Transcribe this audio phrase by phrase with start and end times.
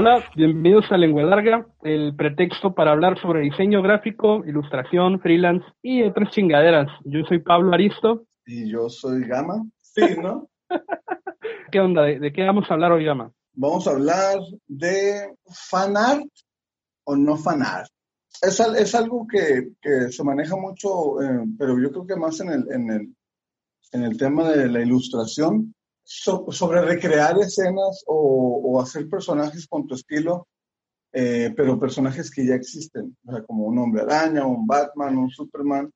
[0.00, 6.04] Hola, bienvenidos a Lengua Larga, el pretexto para hablar sobre diseño gráfico, ilustración, freelance y
[6.04, 6.86] otras chingaderas.
[7.04, 8.22] Yo soy Pablo Aristo.
[8.46, 9.60] Y yo soy Gama.
[9.82, 10.48] Sí, ¿no?
[11.72, 12.02] ¿Qué onda?
[12.02, 13.32] ¿De, qué vamos a hablar hoy, Gama?
[13.54, 14.38] Vamos a hablar
[14.68, 15.34] de
[15.68, 16.30] fanart
[17.02, 17.90] o no fanart.
[18.40, 19.72] Es, es algo que,
[20.12, 23.16] se maneja mucho, eh, pero yo creo que más en el, en el,
[23.90, 25.74] en el tema de la ilustración
[26.08, 30.48] sobre recrear escenas o, hacer personajes con tu estilo,
[31.12, 35.30] eh, pero personajes que ya existen, o sea, como un hombre araña, un Batman, un
[35.30, 35.90] Superman,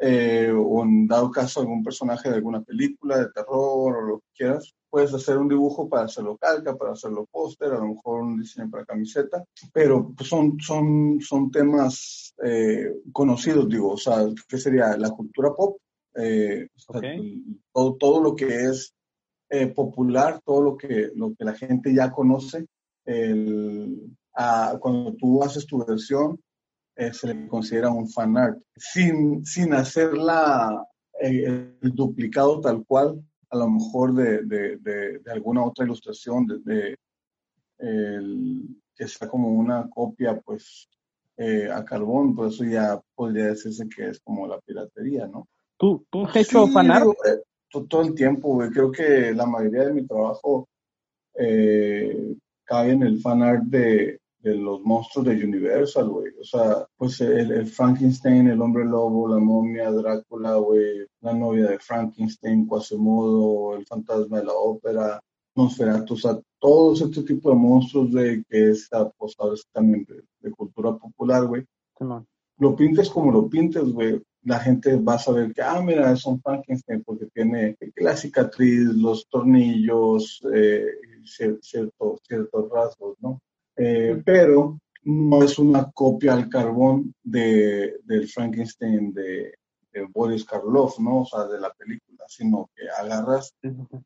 [0.00, 4.26] eh, o en dado caso algún personaje de alguna película de terror o lo que
[4.36, 4.72] quieras.
[4.88, 8.70] Puedes hacer un dibujo para hacerlo calca, para hacerlo póster, a lo mejor un diseño
[8.70, 14.96] para camiseta, pero pues, son, son, son temas eh, conocidos, digo, o sea, ¿qué sería?
[14.96, 15.78] La cultura pop,
[17.72, 18.94] todo, todo lo que es
[19.50, 22.66] eh, popular, todo lo que, lo que la gente ya conoce.
[24.80, 26.38] cuando tú haces tu versión,
[26.96, 30.84] eh, se le considera un fan art, sin, sin hacerla
[31.20, 36.96] eh, el duplicado tal cual, a lo mejor de, de, de, alguna otra ilustración, de,
[37.78, 40.88] que sea como una copia, pues,
[41.72, 45.48] a carbón, por eso ya podría decirse que es como la piratería, ¿no?
[45.78, 47.06] ¿Tú, tú has hecho fan art?
[47.70, 48.70] Todo el tiempo, güey.
[48.70, 50.68] Creo que la mayoría de mi trabajo
[51.34, 56.32] eh, cae en el fan art de, los monstruos de Universal, güey.
[56.40, 61.78] O sea, pues el, Frankenstein, el hombre lobo, la momia, Drácula, güey, la novia de
[61.78, 65.20] Frankenstein, Quasimodo, el fantasma de la ópera,
[65.54, 69.36] Nosferatu, o sea, todo este tipo de monstruos de que es, pues,
[69.72, 70.06] también
[70.40, 71.64] de, cultura popular, güey.
[72.58, 76.24] Lo pintes como lo pintes, güey la gente va a saber que, ah, mira, es
[76.24, 80.86] un Frankenstein porque tiene la cicatriz, los tornillos, eh,
[81.24, 82.20] ciertos,
[82.72, 83.40] rasgos, ¿no?
[83.76, 89.54] Eh, pero no es una copia al carbón de, del Frankenstein de,
[90.12, 91.22] Boris Karloff, ¿no?
[91.22, 93.52] O sea, de la película, sino que agarras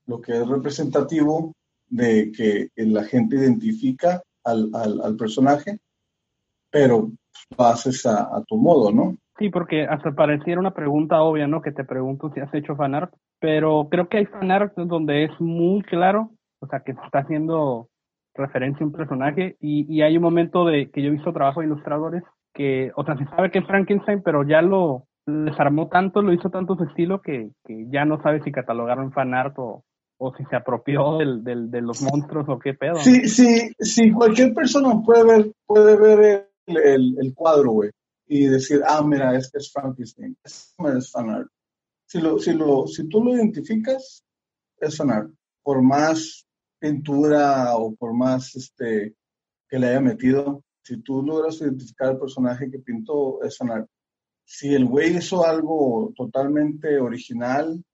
[0.06, 1.52] lo que es representativo
[1.86, 5.80] de que la gente identifica al, al, personaje,
[6.70, 7.12] pero
[7.56, 9.16] lo haces a, a tu modo, ¿no?
[9.38, 11.62] Sí, porque hasta pareciera una pregunta obvia, ¿no?
[11.62, 15.82] Que te pregunto si has hecho fanart, pero creo que hay fanart donde es muy
[15.82, 17.88] claro, o sea, que se está haciendo
[18.34, 21.60] referencia a un personaje y, y hay un momento de que yo he visto trabajo
[21.60, 22.22] de ilustradores
[22.54, 26.50] que, o sea, se sabe que es Frankenstein, pero ya lo desarmó tanto, lo hizo
[26.50, 29.84] tanto su estilo que, que ya no sabe si catalogaron fanart o,
[30.18, 32.96] o si se apropió del, del, de los monstruos o qué pedo.
[32.96, 37.90] Sí, sí, sí, cualquier persona puede ver, puede ver el, el, cuadro, güey
[38.32, 41.48] y decir, ah, mira, este es Frankenstein, este es fanart.
[42.06, 44.24] Si, lo, si, lo, si tú lo identificas,
[44.78, 45.30] es fanart.
[45.62, 46.46] Por más
[46.78, 49.14] pintura o por más este,
[49.68, 53.86] que le haya metido, si tú logras identificar al personaje que pintó, es fanart.
[54.44, 57.84] Si el güey hizo algo totalmente original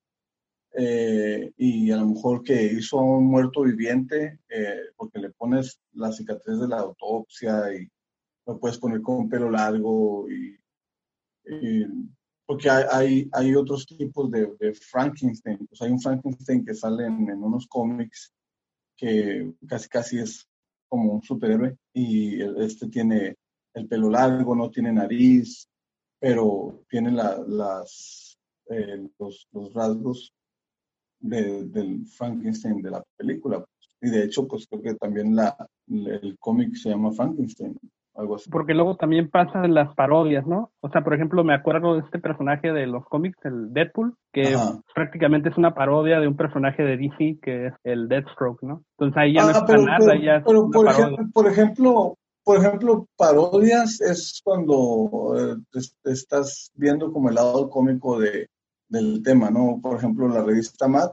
[0.72, 5.80] eh, y a lo mejor que hizo a un muerto viviente, eh, porque le pones
[5.94, 7.88] la cicatriz de la autopsia y
[8.48, 10.58] lo puedes poner con pelo largo y,
[12.46, 15.66] porque hay, hay, otros tipos de, Frankenstein.
[15.66, 18.32] Pues hay un Frankenstein que sale en, unos cómics
[18.96, 20.46] que casi casi es
[20.88, 23.36] como un superhéroe y este tiene
[23.74, 25.68] el pelo largo, no tiene nariz,
[26.18, 28.38] pero tiene las,
[28.70, 30.32] eh, los, los, rasgos
[31.20, 33.64] del Frankenstein de la película.
[34.00, 35.54] Y de hecho, pues creo que también la,
[35.86, 37.78] el cómic se llama Frankenstein.
[38.50, 40.72] Porque luego también pasan las parodias, ¿no?
[40.80, 44.56] O sea, por ejemplo, me acuerdo de este personaje de los cómics, el Deadpool, que
[44.94, 48.82] prácticamente es una parodia de un personaje de DC que es el Deathstroke, ¿no?
[48.98, 54.00] Entonces ahí ya no está nada, ya pero por, ejemplo, por ejemplo, por ejemplo, parodias
[54.00, 58.48] es cuando eh, estás viendo como el lado cómico de,
[58.88, 59.78] del tema, ¿no?
[59.80, 61.10] Por ejemplo, la revista Mad.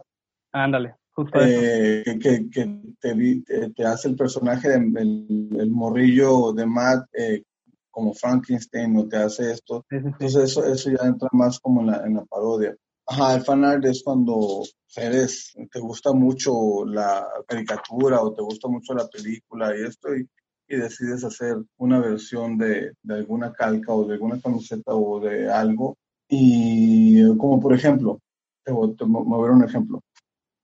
[0.52, 0.96] Ándale.
[1.18, 7.42] Eh, que, que te, te, hace el personaje del el morrillo de Matt eh,
[7.90, 9.86] como Frankenstein o te hace esto.
[9.90, 12.76] Entonces eso, eso ya entra más como en la, en la parodia.
[13.08, 14.64] Ajá, el fanart es cuando
[14.98, 20.28] eres, te gusta mucho la caricatura o te gusta mucho la película y esto y,
[20.68, 25.50] y decides hacer una versión de, de, alguna calca o de alguna camiseta o de
[25.50, 25.98] algo.
[26.28, 28.20] Y como por ejemplo,
[28.66, 30.02] te voy, te voy a ver un ejemplo.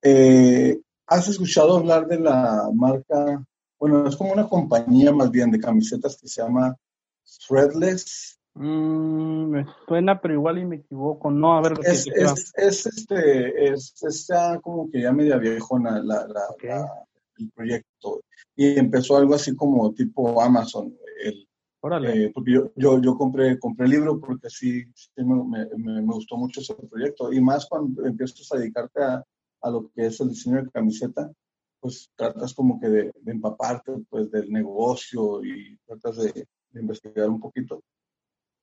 [0.01, 3.43] Eh, ¿Has escuchado hablar de la marca?
[3.79, 6.75] Bueno, es como una compañía más bien de camisetas que se llama
[7.47, 8.39] Threadless.
[8.53, 11.31] Mm, me suena, pero igual y me equivoco.
[11.31, 11.73] No, a ver.
[11.83, 16.47] Es, es, es, este, es, está como que ya media viejona la, la,
[17.55, 18.21] proyecto.
[18.55, 20.95] Y empezó algo así como tipo Amazon.
[21.23, 21.47] El,
[22.03, 26.61] eh, porque yo, yo, yo, compré, compré el libro porque sí, me, me, gustó mucho
[26.61, 27.33] ese proyecto.
[27.33, 29.25] Y más cuando empiezas a dedicarte a,
[29.61, 31.31] a, lo que es el diseño de camiseta,
[31.79, 37.83] pues tratas como que de, empaparte pues del negocio y tratas de, investigar un poquito.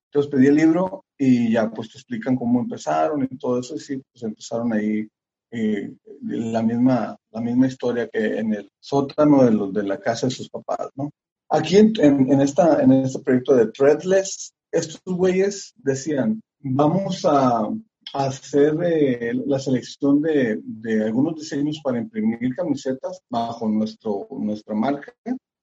[0.07, 3.81] Entonces pedí el libro y ya pues te explican cómo empezaron y todo eso y
[3.81, 5.07] sí, pues empezaron ahí
[5.51, 5.93] eh,
[6.23, 10.35] la, misma, la misma historia que en el sótano de, los, de la casa de
[10.35, 11.11] sus papás, ¿no?
[11.51, 17.69] Aquí en, en, esta, en este proyecto de Threadless, estos güeyes decían, vamos a,
[18.15, 25.13] hacer eh, la selección de, de, algunos diseños para imprimir camisetas bajo nuestro, nuestra marca,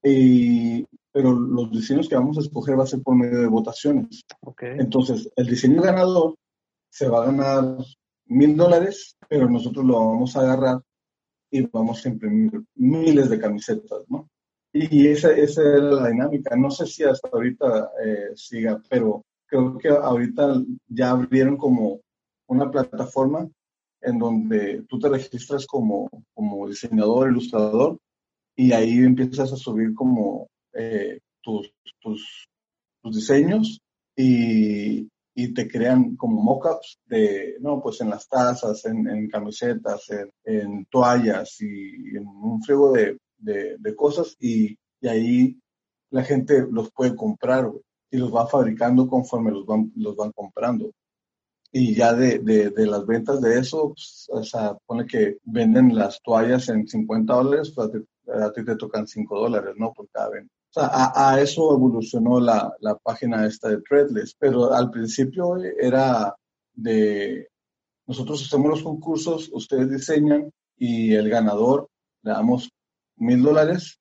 [0.03, 4.23] y, pero los diseños que vamos a escoger va a ser por medio de votaciones.
[4.41, 4.77] Okay.
[4.79, 6.35] Entonces, el diseño ganador
[6.89, 7.77] se va a ganar
[8.25, 10.81] mil dólares, pero nosotros lo vamos a agarrar
[11.49, 14.29] y vamos a imprimir miles de camisetas, ¿no?
[14.73, 16.53] Y esa, esa era la dinámica.
[16.55, 22.01] No sé si hasta ahorita eh, siga, pero creo que ahorita ya abrieron como
[22.47, 23.49] una plataforma
[24.01, 27.97] en donde tú te registras como, como diseñador, ilustrador,
[28.55, 32.47] y ahí empiezas a subir como eh, tus, tus,
[33.01, 33.79] tus, diseños
[34.15, 40.07] y, y, te crean como mockups de, no, pues en las tazas, en, camisetas,
[40.43, 45.59] en, toallas y en un friego de, de, de cosas y, y, ahí
[46.11, 47.69] la gente los puede comprar
[48.09, 50.91] y los va fabricando conforme los van, los van comprando
[51.77, 55.93] y ya de, de, de, las ventas de eso, pues, o sea, pone que venden
[55.93, 57.89] las toallas en 50 dólares, pues
[58.29, 59.91] a ti, te tocan 5 dólares, ¿no?
[59.91, 60.53] Por cada venta.
[60.69, 66.33] O sea, a, eso evolucionó la, la, página esta de Threadless, pero al principio era
[66.75, 67.49] de,
[68.07, 71.89] nosotros hacemos los concursos, ustedes diseñan y el ganador
[72.21, 72.71] le damos
[73.17, 73.99] mil dólares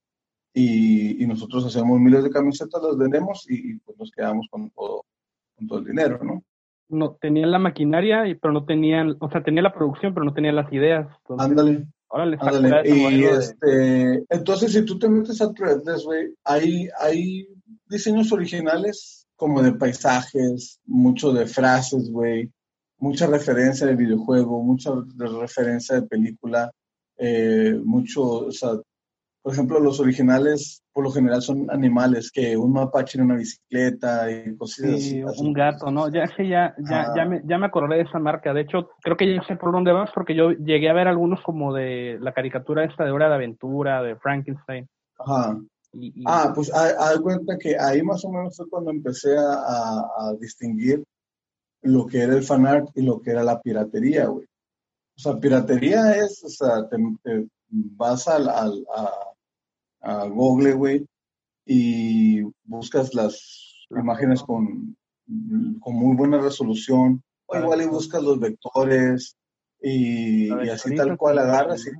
[0.52, 4.70] y, y, nosotros hacemos miles de camisetas, las vendemos y, y pues nos quedamos con
[4.70, 5.04] todo,
[5.56, 6.40] con todo el dinero, ¿no?
[6.88, 10.34] No tenían la maquinaria, y, pero no tenían, o sea, tenía la producción, pero no
[10.34, 11.08] tenía las ideas.
[11.38, 11.86] ándale.
[12.08, 12.88] Órale, ándale.
[12.88, 17.48] Y este, entonces, si tú te metes a Threadless, güey, hay, hay
[17.88, 22.50] diseños originales como de paisajes, mucho de frases, güey,
[22.98, 26.70] mucha referencia de videojuego, mucha referencia de película,
[27.18, 28.70] eh, mucho, o sea,
[29.44, 34.30] por ejemplo, los originales por lo general son animales, que un mapache en una bicicleta
[34.30, 36.10] y cosas sí, un gato, ¿no?
[36.10, 38.54] Ya que ya, ya, ya, me, ya me acordé de esa marca.
[38.54, 41.42] De hecho, creo que ya sé por dónde vas porque yo llegué a ver algunos
[41.42, 44.88] como de la caricatura esta de Hora de Aventura, de Frankenstein.
[45.18, 45.58] Ajá.
[46.24, 51.04] Ah, pues haz cuenta que ahí más o menos fue cuando empecé a, a, distinguir
[51.82, 54.46] lo que era el fanart y lo que era la piratería, güey.
[54.46, 56.96] O sea, piratería es, o sea, te,
[57.68, 59.33] vas al, al a,
[60.04, 61.06] a Google, güey,
[61.66, 64.96] y buscas las imágenes con,
[65.80, 69.36] con muy buena resolución, o igual y buscas los vectores,
[69.86, 71.90] y, así tal cual agarras y,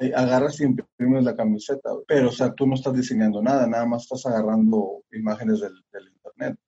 [0.00, 1.90] eh, agarras y imprimes la camiseta.
[2.06, 5.74] Pero, o sea, tú no estás diseñando nada, nada más estás agarrando imágenes del,
[6.14, 6.58] internet.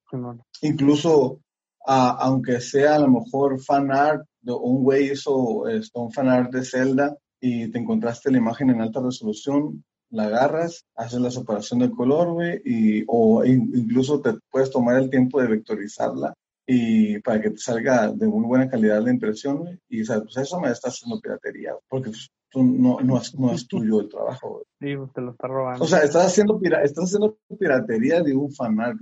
[0.60, 1.40] Incluso,
[1.86, 6.64] aunque sea a lo mejor fan art, un güey hizo esto, un fan art de
[6.64, 11.90] Zelda y te encontraste la imagen en alta resolución, la agarras, haces la separación de
[11.90, 16.34] color, güey, y, o incluso te puedes tomar el tiempo de vectorizarla
[16.70, 20.20] y para que te salga de muy buena calidad la impresión, güey, y o sea,
[20.20, 24.00] pues eso me está haciendo piratería, porque pues, tú no, no, es, no es tuyo
[24.00, 24.64] el trabajo, güey.
[24.80, 25.84] Sí, pues, te lo está robando.
[25.84, 28.98] O sea, estás haciendo, estás haciendo piratería de un fanart.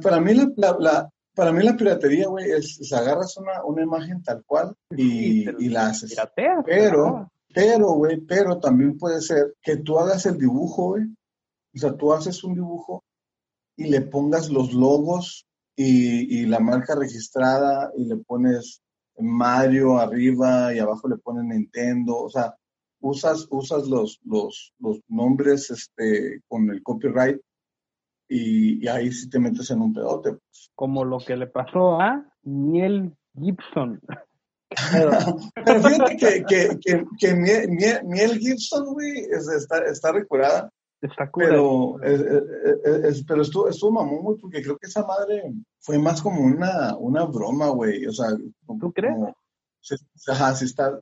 [0.00, 4.44] para mí la, la, para mí la piratería, güey, es, agarras una, una imagen tal
[4.46, 6.10] cual y, y la haces.
[6.10, 11.04] Pirateas, pero, pero, güey, pero también puede ser que tú hagas el dibujo, güey.
[11.74, 13.04] O sea, tú haces un dibujo
[13.76, 18.82] y le pongas los logos y, la marca registrada y le pones
[19.18, 22.16] Mario arriba y abajo le pones Nintendo.
[22.16, 22.54] O sea,
[23.00, 24.72] usas, usas los, los,
[25.08, 27.40] nombres este, con el copyright
[28.28, 30.32] y, ahí sí te metes en un pedote.
[30.32, 30.70] Pues.
[30.74, 34.00] Como lo que le pasó a Miel Gibson.
[35.54, 40.70] Pero fíjate que, que, que, que Miel, Gibson, güey, está, está recurada.
[41.00, 45.44] Está Pero, es, pero estuvo, estuvo mamón, güey, porque creo que esa madre
[45.78, 48.04] fue más como una, una broma, güey.
[48.06, 48.30] O sea,
[48.80, 49.14] ¿tú crees?
[50.26, 51.00] ajá, sí está.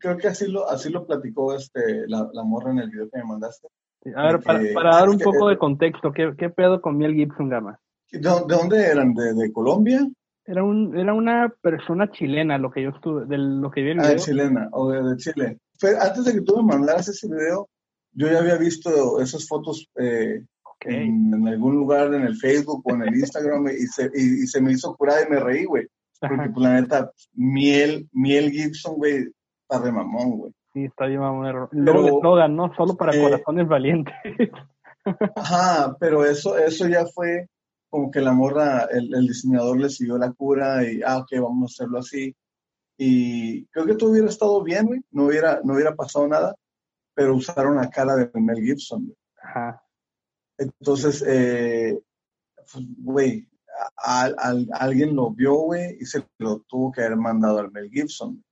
[0.00, 3.18] Creo que así lo, así lo platicó este, la, la morra en el video que
[3.18, 3.68] me mandaste.
[4.16, 7.50] a ver, para, para, dar un poco de contexto, ¿qué, ¿qué, pedo con Miel Gibson,
[7.50, 7.78] Gama?
[8.10, 9.12] ¿De, de dónde eran?
[9.12, 10.08] ¿De, de Colombia?
[10.50, 14.00] Era, un, era una persona chilena, lo que yo estuve, de lo que vi en
[14.00, 15.58] el ah, chilena, o de, Chile.
[16.00, 17.68] antes de que tú me mandaras ese video,
[18.12, 20.42] yo ya había visto esas fotos eh,
[20.80, 24.72] en, algún lugar en el Facebook o en el Instagram y se, y, se me
[24.72, 25.86] hizo curada y me reí, güey.
[26.20, 29.30] Porque, pues, la neta, Miel, Miel Gibson, güey,
[29.62, 30.52] está de mamón, güey.
[30.72, 31.68] Sí, está de mamón.
[31.70, 32.74] Luego eslogan, ¿no?
[32.74, 34.14] Solo para eh, corazones valientes.
[35.36, 37.46] Ajá, pero eso, eso ya fue
[37.90, 41.72] como que la morra, el, el, diseñador le siguió la cura y, ah, ok, vamos
[41.72, 42.34] a hacerlo así.
[42.96, 46.54] Y creo que todo hubiera estado bien, güey, no hubiera, no hubiera pasado nada,
[47.14, 49.16] pero usaron la cara de Mel Gibson, güey.
[49.42, 49.82] Ajá.
[50.58, 51.98] Entonces, eh,
[52.56, 53.48] pues, güey,
[53.96, 58.44] alguien lo vio, güey, y se lo tuvo que haber mandado al Mel Gibson.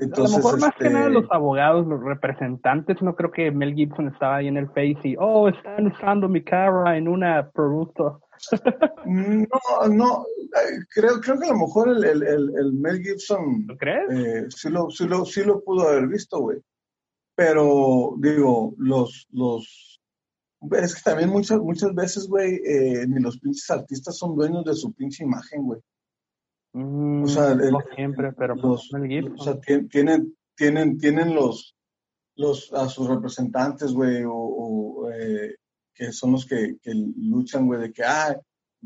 [0.00, 3.50] Entonces, a lo mejor más que nada este los abogados, los representantes, no creo que
[3.50, 7.50] Mel Gibson estaba ahí en el Face y, oh, están usando mi cara en una
[7.50, 8.20] producto.
[9.04, 13.76] No, no, eh, creo, creo que a lo mejor el, el, el, Mel Gibson ¿Lo
[13.76, 14.10] crees?
[14.10, 16.58] Eh, sí, lo, sí, lo, sí lo pudo haber visto, güey.
[17.34, 20.00] Pero, digo, los, los,
[20.72, 24.74] es que también muchas, muchas veces, güey, eh, ni los pinches artistas son dueños de
[24.74, 25.80] su pinche imagen, güey
[26.78, 29.58] o sea, mm, no siempre, pero los, o sea,
[29.90, 31.76] tienen, tienen, tienen los,
[32.36, 35.56] los, a sus representantes, güey, o, eh,
[35.94, 38.36] que son los que, que luchan, güey, de que, ah,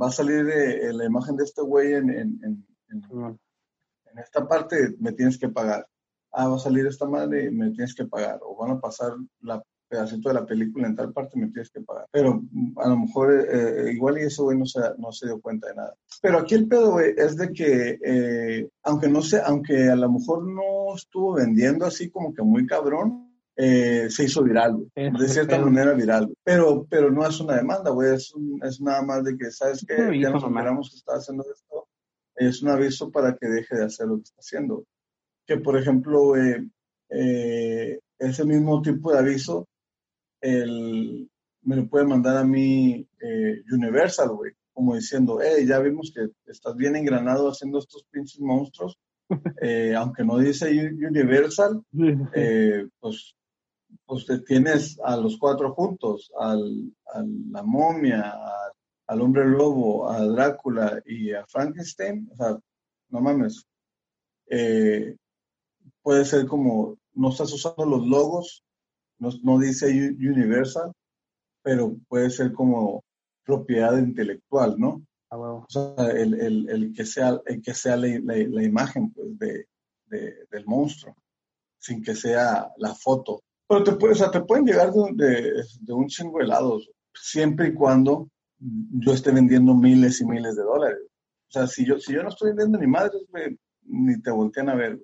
[0.00, 4.94] va a salir eh, la imagen de este güey en, en, en, en, esta parte,
[4.98, 5.86] me tienes que pagar.
[6.30, 8.38] Ah, va a salir esta madre, me tienes que pagar.
[8.42, 11.82] O van a pasar la pedacito de la película en tal parte me tienes que
[11.82, 12.06] pagar.
[12.10, 12.42] Pero
[12.76, 15.68] a lo mejor eh, eh, igual y eso, güey, no se, no se dio cuenta
[15.68, 15.94] de nada.
[16.22, 20.10] Pero aquí el pedo, güey, es de que, eh, aunque no sé, aunque a lo
[20.10, 25.12] mejor no estuvo vendiendo así como que muy cabrón, se hizo viral, güey.
[25.12, 26.32] De cierta manera viral.
[26.42, 28.14] Pero, pero no es una demanda, güey.
[28.14, 28.32] Es,
[28.62, 30.18] es nada más de que, ¿sabes qué?
[30.18, 31.86] Ya nos enteramos que está haciendo esto.
[32.34, 34.84] Es un aviso para que deje de hacer lo que está haciendo.
[35.46, 36.32] Que, por ejemplo,
[37.08, 39.68] ese mismo tipo de aviso
[40.42, 41.30] el,
[41.62, 46.28] me lo puede mandar a mí eh, Universal, güey, como diciendo, hey, ya vimos que
[46.50, 48.98] estás bien engranado haciendo estos pinches monstruos,
[49.62, 51.82] eh, aunque no dice Universal,
[52.34, 53.34] eh, pues,
[54.04, 58.34] pues te tienes a los cuatro juntos, al, a la momia,
[59.06, 62.58] al hombre lobo, a Drácula y a Frankenstein, o sea,
[63.10, 63.64] no mames.
[66.02, 68.64] puede ser como, no estás usando los logos
[69.42, 70.92] no, dice Universal,
[71.62, 73.04] pero puede ser como
[73.44, 75.02] propiedad intelectual, ¿no?
[75.30, 79.66] Ah, o sea, el, que sea, el que sea la, imagen pues, de,
[80.50, 81.16] del monstruo,
[81.78, 83.42] sin que sea la foto.
[83.68, 87.74] Pero te, puede, o sea, te pueden llegar de, un chingo de helados, siempre y
[87.74, 90.98] cuando yo esté vendiendo miles y miles de dólares.
[91.48, 93.22] O sea, si yo, si yo no estoy vendiendo ni madres,
[93.84, 95.00] ni te voltean a ver.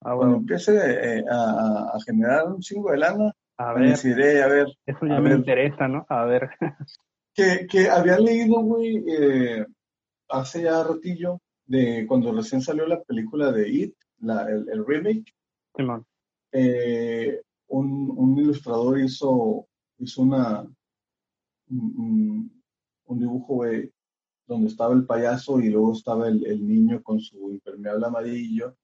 [0.00, 3.32] Ah, Cuando empiece eh, a, a, generar un chingo de lana,
[3.70, 4.66] a ver, a ver.
[4.86, 6.06] Eso ya me interesa, ¿no?
[6.08, 6.50] A ver.
[7.34, 9.64] Que, que había leído, güey, eh,
[10.28, 15.32] hace ya ratillo, de cuando recién salió la película de It, la, el, remake.
[16.52, 19.66] Eh, un, un, ilustrador hizo,
[19.98, 20.66] hizo una,
[21.68, 22.50] un,
[23.08, 23.90] dibujo, güey,
[24.46, 28.76] donde estaba el payaso y luego estaba el, el niño con su impermeable amarillo.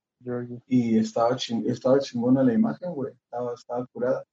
[0.66, 3.12] Y estaba, estaba chingona la imagen, güey.
[3.12, 4.25] Estaba, estaba curada.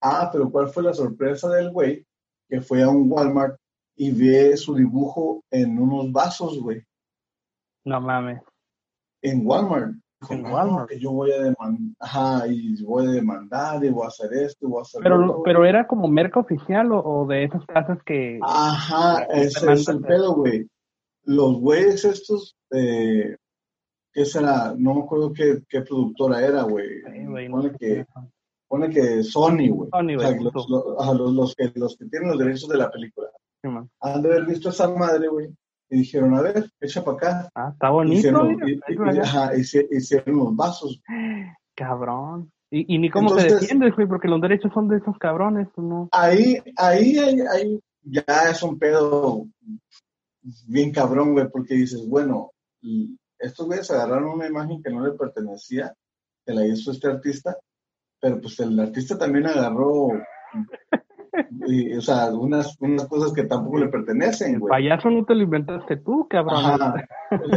[0.00, 2.06] Ah, pero ¿cuál fue la sorpresa del güey?
[2.48, 3.56] Que fue a un Walmart
[3.96, 6.82] y ve su dibujo en unos vasos, güey.
[7.84, 8.40] No mames.
[9.22, 9.94] En Walmart.
[10.30, 10.88] En Walmart.
[10.88, 14.66] que yo voy a demandar, ajá, y voy a demandar, y voy a hacer esto,
[14.66, 18.38] y voy a hacer Pero, pero era como merca oficial o, de esas casas que.
[18.42, 20.68] Ajá, ese es el pedo, güey.
[21.24, 23.36] Los güeyes estos, eh,
[24.12, 24.74] ¿qué será?
[24.76, 27.00] No me acuerdo qué, qué productora era, güey.
[27.02, 28.06] Sí, que
[28.68, 29.90] pone que Sony, güey.
[29.90, 33.28] Sony, o sea, los, los, los, que, los que tienen los derechos de la película.
[33.62, 33.68] Sí,
[34.00, 35.48] Han de haber visto esa madre, güey.
[35.90, 37.48] Y dijeron, a ver, echa para acá.
[37.54, 38.18] Ah, está bonito.
[38.18, 41.00] Hicieron, y, y, ajá, hicieron los vasos.
[41.74, 42.52] Cabrón.
[42.70, 45.86] Y, y ni cómo te defiendes, güey, porque los derechos son de esos cabrones, pues,
[45.86, 46.08] ¿no?
[46.12, 49.46] Ahí, ahí, ahí, ahí ya es un pedo
[50.66, 52.52] bien cabrón, güey, porque dices, bueno,
[53.38, 55.94] estos güeyes agarraron una imagen que no le pertenecía,
[56.44, 57.56] que la hizo este artista,
[58.20, 60.10] pero pues el artista también agarró,
[61.66, 64.70] y, o sea, unas, unas cosas que tampoco le pertenecen, güey.
[64.70, 67.04] Payaso no te lo inventaste tú, cabrón.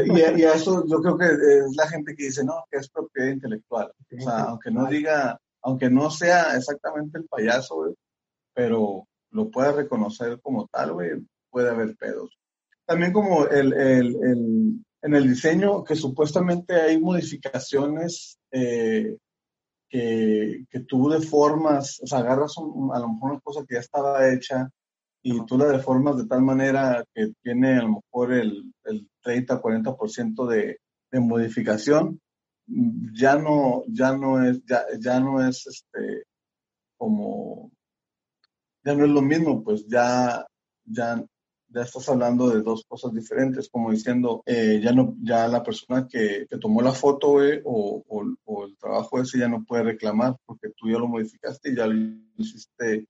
[0.06, 3.32] Y, a eso yo creo que es la gente que dice, no, que es propiedad
[3.32, 3.92] intelectual.
[4.18, 7.94] O sea, aunque no diga, aunque no sea exactamente el payaso, güey,
[8.54, 11.12] pero lo pueda reconocer como tal, güey,
[11.50, 12.38] puede haber pedos.
[12.86, 19.16] También como el, el, el, en el diseño, que supuestamente hay modificaciones eh,
[19.92, 22.62] que, que tú deformas, o sea, agarras a
[23.00, 24.70] lo mejor una cosa que ya estaba hecha
[25.22, 29.62] y tú la deformas de tal manera que tiene a lo mejor el, el 30,
[29.62, 30.80] 40% de,
[31.12, 32.20] de modificación,
[33.14, 36.24] ya no, ya no es, ya, ya no es este
[36.98, 37.72] como
[38.84, 40.46] ya no es lo mismo, pues ya,
[40.86, 41.24] ya,
[41.74, 46.08] ya estás hablando de dos cosas diferentes, como diciendo, eh, ya no, ya la persona
[46.08, 50.70] que, que tomó la foto, o, o, el trabajo ese ya no puede reclamar porque
[50.76, 51.88] tú ya lo modificaste y ya
[52.38, 53.08] hiciste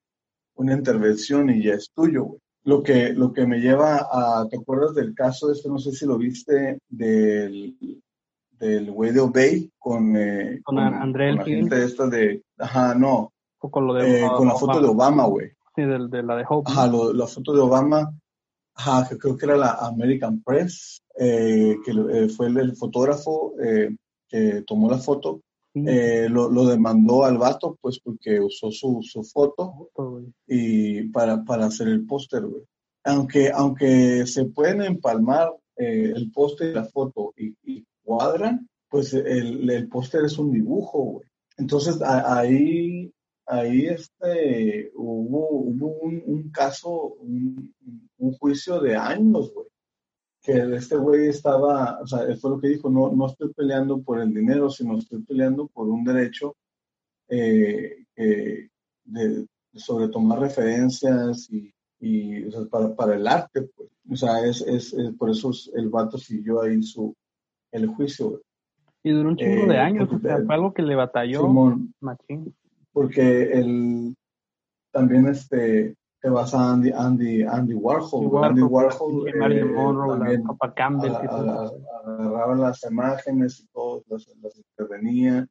[0.56, 2.40] una intervención y ya es tuyo, güey.
[2.64, 6.06] Lo que, lo que me lleva a, ¿te acuerdas del caso este, no sé si
[6.06, 7.76] lo viste, del,
[8.52, 13.88] del güey de Obey con, eh, con, André la gente esta de, ajá, no, con,
[13.88, 15.50] lo de, eh, con la foto de Obama, güey.
[15.76, 16.72] Sí, de, de, la de Hope.
[16.72, 18.14] Ajá, la foto de Obama,
[18.76, 23.54] ajá, que creo que era la American Press, eh, que fue el, fotógrafo
[24.28, 25.42] que tomó la foto.
[25.74, 29.90] lo, lo, demandó al vato, pues porque usó su, su foto
[30.48, 32.64] y para, para hacer el póster, güey.
[33.04, 39.70] Aunque, aunque se pueden empalmar el póster y la foto y, y cuadran, pues el,
[39.70, 41.32] el póster es un dibujo, güey.
[41.58, 43.12] Entonces ahí,
[43.46, 47.74] ahí este, hubo, hubo un, caso, un,
[48.40, 49.68] juicio de años, güey.
[50.42, 54.20] Que este güey estaba, o sea, fue lo que dijo, no, no estoy peleando por
[54.20, 56.56] el dinero, sino estoy peleando por un derecho
[57.30, 63.90] eh, de, sobre tomar referencias y, y o sea, para, para, el arte, pues.
[64.10, 67.16] O sea, es, es, es, por eso el vato siguió ahí su,
[67.72, 68.42] el juicio.
[69.04, 71.48] Y duró un chingo de eh, años, o sea, fue algo que le batalló
[72.00, 72.54] machín.
[72.94, 74.16] Porque el,
[74.92, 78.44] también este, te vas a Andy, Andy, Andy Warhol.
[78.44, 80.44] Andy Warhol, eh, Monroe,
[80.76, 81.16] Campbell.
[81.16, 85.48] agarraba las imágenes y todo, las, las intervenía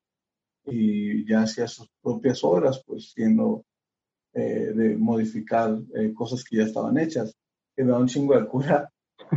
[0.67, 3.64] y ya hacía sus propias obras, pues siendo
[4.35, 5.79] eh, de modificar
[6.14, 7.35] cosas que ya estaban hechas.
[7.75, 8.91] Que me da un chingo de cura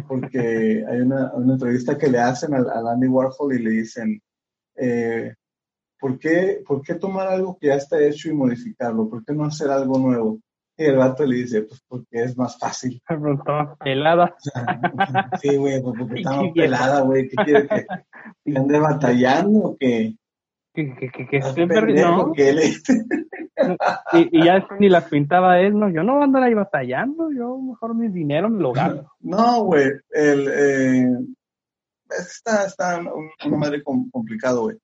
[0.07, 4.21] porque hay una, una, entrevista que le hacen al, Andy Warhol y le dicen,
[4.75, 5.33] eh,
[6.03, 9.09] ¿por, qué, ¿por qué tomar algo que ya está hecho y modificarlo?
[9.09, 10.37] ¿Por qué no hacer algo nuevo?
[10.75, 13.01] Y el rato le dice, pues porque es más fácil.
[13.09, 14.35] Estaba pelada.
[15.41, 17.29] sí, güey, pues porque estaba pelada, güey.
[17.29, 17.85] ¿Qué quiere que,
[18.53, 20.13] ande batallando o qué?
[20.73, 21.63] Que, que, que, que esté
[24.13, 25.89] y, y, ya ni las pintaba él, ¿no?
[25.89, 29.09] Yo no voy a andar ahí batallando, yo mejor mi dinero me lo gano.
[29.21, 31.15] No, güey, el, eh,
[32.09, 32.99] está, está
[33.45, 34.77] una madre complicado, güey.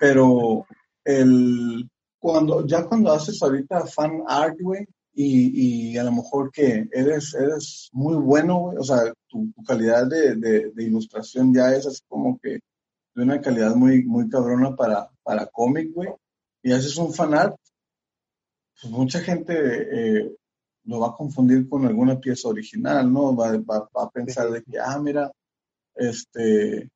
[0.00, 0.66] Pero
[1.04, 6.88] el, cuando, ya cuando haces ahorita fan art, güey, y, y, a lo mejor que
[6.92, 11.86] eres, eres muy bueno, güey, o sea, tu, calidad de, de, de, ilustración ya es
[11.86, 12.58] así como que
[13.14, 16.08] de una calidad muy, muy cabrona para, para cómic, güey,
[16.62, 17.56] y haces un fan art,
[18.80, 20.36] pues mucha gente eh,
[20.84, 23.36] lo va a confundir con alguna pieza original, ¿no?
[23.36, 23.54] Va,
[23.94, 25.30] a pensar de que, ah, mira,
[25.94, 26.90] este,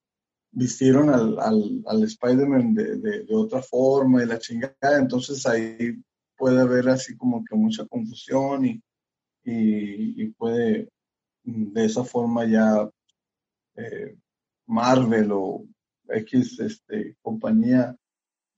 [0.50, 6.02] vistieron al, al, al Spider-Man de, de, otra forma y la chingada, entonces ahí
[6.36, 8.82] puede haber así como que mucha confusión y,
[9.44, 10.88] y, puede
[11.42, 12.88] de esa forma ya
[13.76, 14.16] eh,
[14.66, 15.64] Marvel o
[16.08, 17.96] X este, compañía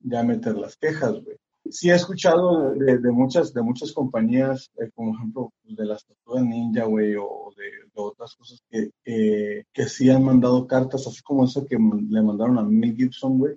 [0.00, 1.37] ya meter las quejas, güey
[1.70, 6.44] sí he escuchado de, muchas, de muchas compañías, eh, como ejemplo pues, de las tortugas
[6.44, 11.64] ninja, güey, o de, otras cosas que, que, sí han mandado cartas, así como esa
[11.66, 13.56] que le mandaron a Mel Gibson, güey,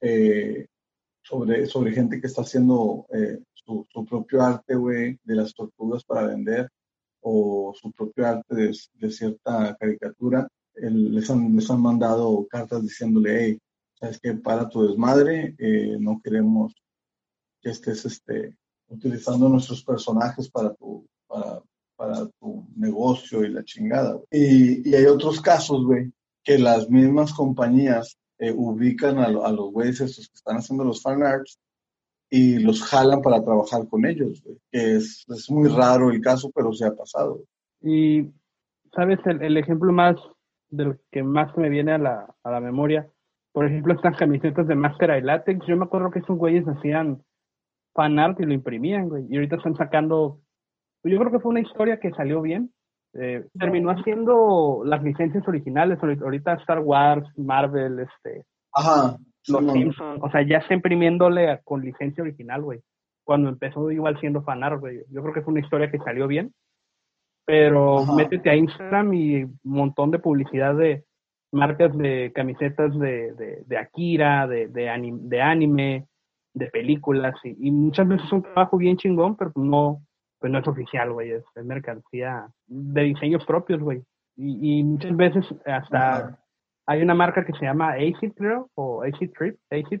[0.00, 0.66] eh,
[1.22, 6.26] sobre, sobre gente que está haciendo eh, su, propio arte, güey, de las tortugas para
[6.26, 6.70] vender,
[7.20, 10.48] o su propio arte de, cierta caricatura.
[10.74, 13.58] les, han, les han mandado cartas diciéndole, hey,
[13.94, 15.54] sabes que para tu desmadre,
[15.98, 16.72] no queremos
[17.66, 21.60] que estés este, utilizando nuestros personajes para tu, para,
[21.96, 24.20] para tu negocio y la chingada.
[24.30, 26.12] Y, y, hay otros casos, güey,
[26.44, 31.02] que las mismas compañías eh, ubican a, a los güeyes estos que están haciendo los
[31.02, 31.58] fan arts
[32.30, 36.86] y los jalan para trabajar con ellos, es, es muy raro el caso, pero se
[36.86, 37.40] ha pasado.
[37.82, 38.30] Y,
[38.94, 39.18] ¿sabes?
[39.24, 40.14] El, el ejemplo más
[40.70, 43.08] del que más me viene a la, a la memoria,
[43.50, 45.66] por ejemplo, estas camisetas de máscara y látex.
[45.66, 47.24] Yo me acuerdo que esos güeyes hacían
[47.96, 49.26] fan art y lo imprimían, güey.
[49.28, 50.40] Y ahorita están sacando,
[51.02, 52.70] yo creo que fue una historia que salió bien.
[53.14, 59.16] Eh, terminó haciendo las licencias originales, ahorita Star Wars, Marvel, este, Ajá,
[59.48, 62.80] los Simpsons, o sea, ya está imprimiéndole con licencia original, güey.
[63.24, 65.02] Cuando empezó igual siendo art, güey.
[65.10, 66.52] Yo creo que fue una historia que salió bien.
[67.44, 71.04] Pero métete a Instagram y un montón de publicidad de
[71.52, 76.06] marcas de camisetas de, de, de Akira, de, de, anime,
[76.56, 80.00] de películas y, muchas veces es un trabajo bien chingón, pero no,
[80.38, 84.02] pues no es oficial, güey, es, mercancía de diseños propios, güey.
[84.36, 86.38] Y, muchas veces hasta
[86.86, 90.00] hay una marca que se llama Acid, creo, o Acid Trip, Acid,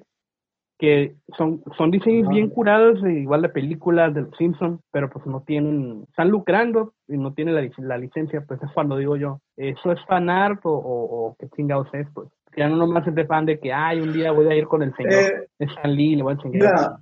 [0.78, 5.42] que son, son diseños bien curados, igual de películas de los Simpsons, pero pues no
[5.42, 9.92] tienen, están lucrando y no tienen la, la licencia, pues es cuando digo yo, ¿eso
[9.92, 12.06] es fan art o, o, o qué chingados es?
[12.14, 14.66] Pues ya no nomás es de fan de que, ay, un día voy a ir
[14.66, 17.00] con el señor eh, Stan Lee, le voy a enseñar.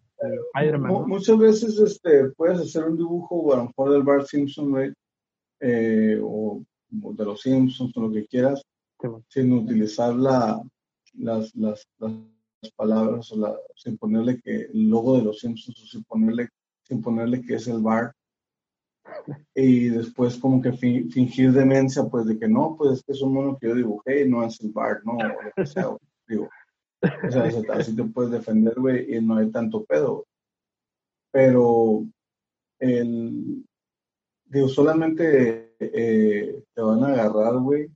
[0.55, 4.95] Mira, muchas veces este, puedes hacer un dibujo, o a lo mejor del Bart Simpson,
[5.61, 8.63] eh, o, de los Simpsons, o lo que quieras,
[9.29, 10.61] sin utilizar la,
[11.15, 12.13] las, las, las
[12.77, 16.49] palabras, o la, sin ponerle que el logo de los Simpsons, o sin ponerle,
[16.83, 18.15] sin ponerle que es el Bart
[19.55, 23.35] y después como que fingir demencia, pues de que no, pues es que es un
[23.35, 25.89] mono que yo dibujé y no es el Bart, no, o lo que sea,
[26.29, 26.49] digo.
[27.03, 30.27] O sea, así te puedes defender, güey, y no hay tanto pedo.
[31.31, 32.07] Pero,
[32.79, 33.65] el,
[34.47, 37.89] digo, solamente eh, te van a agarrar, güey,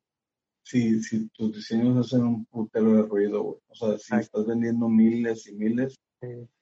[0.63, 3.59] si, si tus diseños hacen un putero de ruido, güey.
[3.69, 5.95] O sea, si estás vendiendo miles y miles,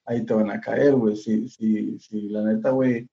[0.04, 1.16] ahí te van a caer, güey.
[1.16, 3.08] Si, si, si la neta, güey,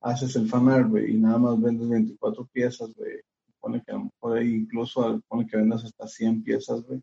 [0.00, 3.20] haces el fanart, güey, y nada más vendes 24 piezas, güey,
[3.60, 7.00] pone que a lo mejor incluso pone que vendas hasta 100 piezas, güey,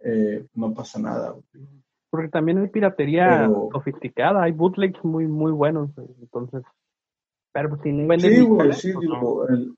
[0.00, 1.66] eh, no pasa nada, güey.
[2.10, 6.62] Porque también hay piratería sofisticada, hay bootlegs muy, muy buenos, entonces,
[7.52, 8.34] pero pues, si no vendes...
[8.34, 9.74] Sí, güey, sí, pues, digo, el,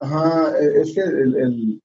[0.00, 1.82] ajá, e, es que el, el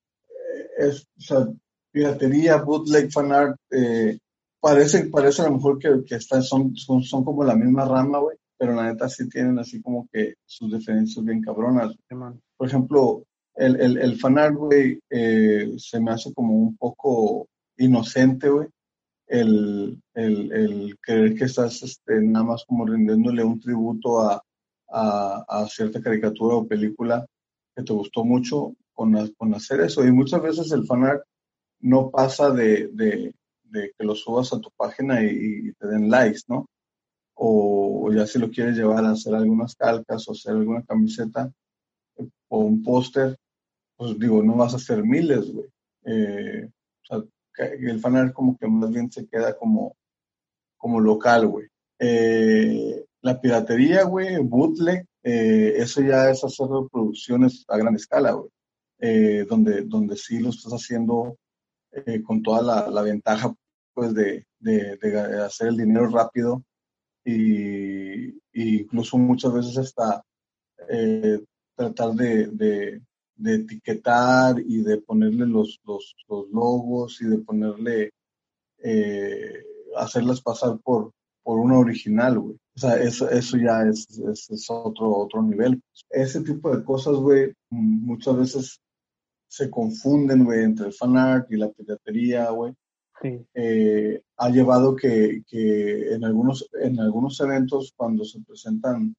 [0.77, 1.47] es, o sea,
[1.91, 4.17] piratería, bootleg, fanart, eh,
[4.59, 8.19] parece, parece a lo mejor que, que están, son, son, son como la misma rama,
[8.19, 11.95] güey, pero la neta sí tienen así como que sus diferencias bien cabronas.
[12.57, 18.49] Por ejemplo, el, el, el fanart, güey, eh, se me hace como un poco inocente,
[18.49, 18.67] güey.
[19.27, 24.41] El, el, el, creer que estás este, nada más como rindiéndole un tributo a,
[24.87, 27.25] a, a, cierta caricatura o película
[27.75, 30.05] que te gustó mucho con, con hacer eso.
[30.05, 31.23] Y muchas veces el fanart
[31.79, 36.09] no pasa de, de, de que lo subas a tu página y, y te den
[36.09, 36.67] likes, ¿no?
[37.35, 41.51] O, ya si lo quieres llevar a hacer algunas calcas o hacer alguna camiseta
[42.47, 43.37] o un póster,
[43.97, 45.69] pues digo, no vas a hacer miles, güey.
[46.05, 47.23] Eh, o sea,
[47.79, 49.95] el fanart como que más bien se queda como,
[50.77, 51.67] como local, güey.
[51.99, 58.49] Eh, la piratería, güey, bootleg, eh, eso ya es hacer producciones a gran escala, güey.
[59.45, 61.37] donde, donde sí lo estás haciendo
[62.25, 63.53] con toda la, ventaja,
[63.93, 64.99] pues, de, de,
[65.41, 66.63] hacer el dinero rápido
[67.25, 70.23] y, incluso muchas veces hasta
[70.89, 71.43] eh,
[71.75, 73.01] tratar de,
[73.43, 78.11] etiquetar y de ponerle los, los, los logos y de ponerle,
[78.83, 79.63] eh,
[79.97, 81.11] hacerlas pasar por,
[81.43, 82.55] por una original, güey.
[82.75, 85.81] O sea, eso, eso ya es, es, otro, otro nivel.
[86.09, 88.81] Ese tipo de cosas, güey, muchas veces
[89.47, 92.73] se confunden, güey, entre el fan art y la piratería, güey.
[93.53, 99.15] Eh, ha llevado que, que, en, algunos, en algunos eventos, cuando se presentan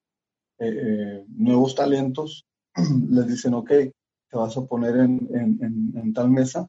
[0.59, 2.47] eh, eh, nuevos talentos,
[3.11, 6.67] les dicen, ok, te vas a poner en, en, en, tal mesa,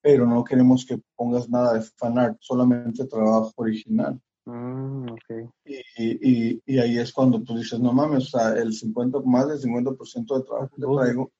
[0.00, 4.20] pero no queremos que pongas nada de fanart, solamente trabajo original.
[4.44, 5.06] Mm,
[5.64, 9.48] y, y, y, ahí es cuando tú dices, no mames, o sea, el 50, más
[9.48, 11.32] del 50% de trabajo que traigo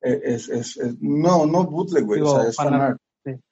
[0.00, 2.56] es, es, es, no, no bootleg, güey, o sea, es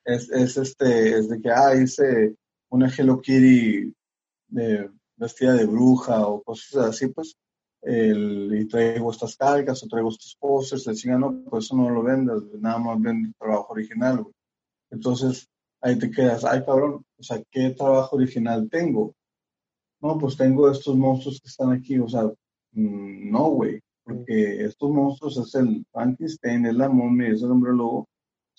[0.05, 2.35] Es, es, este, es de que, ah, hice
[2.71, 3.93] una Hello Kitty
[4.49, 7.35] de, vestida de bruja o cosas así, pues,
[7.83, 11.89] el, y traigo estas cargas o traigo estos posters, le decían, no, pues eso no
[11.91, 14.35] lo vendas, nada más vende trabajo original, güey.
[14.91, 15.49] Entonces,
[15.81, 19.15] ahí te quedas, ay, cabrón, o sea, ¿qué trabajo original tengo?
[20.01, 22.25] No, pues tengo estos monstruos que están aquí, o sea,
[22.73, 27.73] mm, no, güey, porque estos monstruos es el Frankenstein, es la momia, es el hombre
[27.73, 28.09] lobo,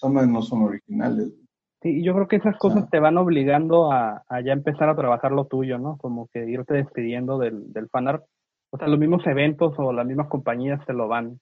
[0.03, 1.33] no son originales.
[1.81, 5.45] Sí, yo creo que esas cosas te van obligando a, ya empezar a trabajar lo
[5.45, 5.97] tuyo, ¿no?
[5.97, 8.23] Como que irte despidiendo del, del fanart.
[8.71, 11.39] O sea, los mismos eventos o las mismas compañías te lo van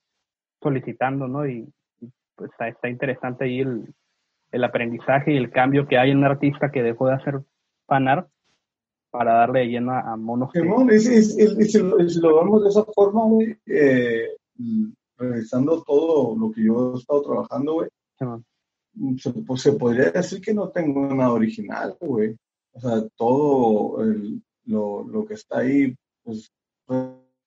[0.62, 1.48] solicitando, ¿no?
[1.48, 1.68] Y,
[2.36, 3.94] pues está, interesante ahí el,
[4.52, 7.39] el aprendizaje y el cambio que hay en un artista que dejó de hacer
[7.88, 8.28] fanart
[9.10, 10.50] para darle lleno a, monos.
[10.54, 11.80] y, si,
[12.20, 14.28] lo, vemos de esa forma, güey, eh,
[15.18, 17.89] revisando todo lo que yo he estado trabajando, güey,
[19.17, 22.36] se, pues, se podría decir que no tengo nada original, güey.
[22.73, 24.04] O sea, todo
[24.65, 26.51] lo, lo, que está ahí, pues,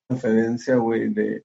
[0.09, 1.45] referencia, güey, de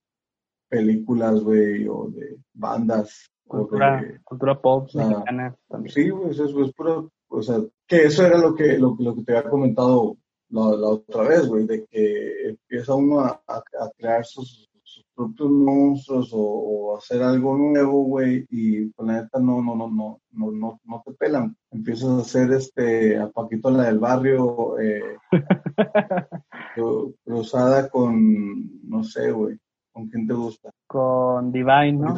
[0.68, 3.30] películas, güey, o de bandas.
[3.46, 5.94] Cultura, cultura pop mexicana también.
[5.94, 9.22] Sí, güey, eso es puro, o sea, que eso era lo que, lo, lo que
[9.22, 10.16] te había comentado
[10.48, 13.62] la, otra vez, güey, de que empieza uno a,
[13.96, 14.68] crear sus,
[15.14, 20.20] propios monstruos o, hacer algo nuevo, güey, y pues la neta no, no, no, no,
[20.32, 21.56] no, no, no te pelan.
[21.70, 25.16] Empiezas a hacer este, a Paquito la del barrio, eh,
[27.24, 29.58] cruzada con, no sé, güey,
[29.92, 30.70] ¿con quién te gusta?
[30.86, 32.14] Con Divine, ¿no?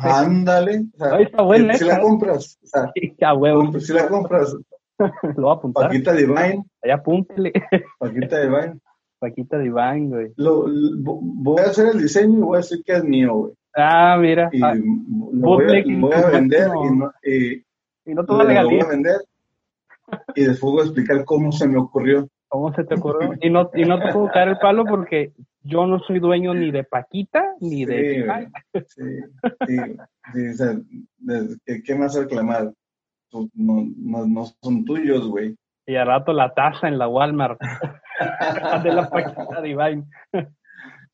[0.00, 0.86] Ándale.
[1.76, 2.58] si, la compras.
[2.62, 2.92] O sea,
[3.80, 4.56] Si la compras.
[5.36, 5.88] Lo voy a apuntar.
[5.88, 6.64] Paquita Divine.
[6.82, 7.52] Ahí apúntele.
[7.98, 8.78] Paquita Divine.
[9.24, 10.32] Paquita Divine, güey.
[10.36, 10.66] Lo,
[11.00, 13.52] voy a hacer el diseño y voy a decir que es mío, güey.
[13.74, 14.50] Ah, mira.
[14.52, 17.54] Y ah, lo voy, a, vender y no, y,
[18.04, 19.16] y no te Lo voy a vender
[20.34, 22.28] y después voy a explicar cómo se me ocurrió.
[22.48, 23.32] ¿Cómo se te ocurrió?
[23.40, 25.32] Y no, y no te puedo caer el palo porque
[25.62, 28.46] yo no soy dueño ni de Paquita ni de...
[28.86, 29.02] Sí,
[30.34, 30.54] sí,
[31.64, 32.72] sí, ¿qué, más reclamar?
[33.32, 35.56] No, no, no son tuyos, güey.
[35.86, 37.60] Y al rato la taza en la Walmart
[38.82, 40.04] de la Paquita Divine.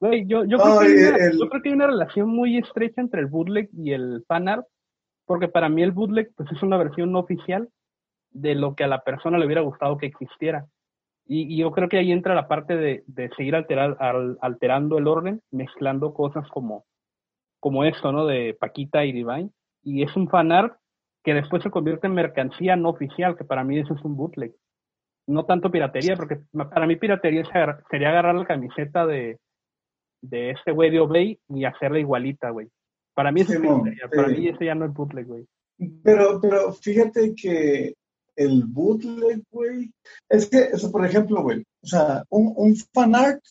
[0.00, 3.02] Güey, yo, yo, creo que hay una, yo creo que hay una relación muy estrecha
[3.02, 4.66] entre el bootleg y el fanart,
[5.26, 7.68] porque para mí el bootleg pues, es una versión no oficial
[8.30, 10.64] de lo que a la persona le hubiera gustado que existiera.
[11.26, 13.04] Y, yo creo que ahí entra la parte de,
[13.36, 13.96] seguir alterar,
[14.40, 16.86] alterando el orden, mezclando cosas como,
[17.60, 18.26] como esto, ¿no?
[18.26, 19.50] De Paquita y Divine.
[19.82, 20.79] Y es un fanart
[21.24, 24.54] que después se convierte en mercancía no oficial, que para mí eso es un bootleg.
[25.26, 27.44] No tanto piratería, porque para mí piratería
[27.90, 29.38] sería agarrar la camiseta de,
[30.22, 32.68] de este güey de Obey y hacerla igualita, güey.
[33.14, 35.46] Para mí eso es piratería, para mí ese ya no es bootleg, güey.
[36.02, 37.94] Pero, pero fíjate que
[38.36, 39.90] el bootleg, güey.
[40.28, 43.42] Es que, por ejemplo, güey, o sea, un, un fanart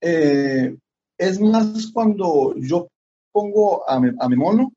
[0.00, 0.76] eh,
[1.18, 2.88] es más cuando yo
[3.32, 4.72] pongo a mi, a mi, mono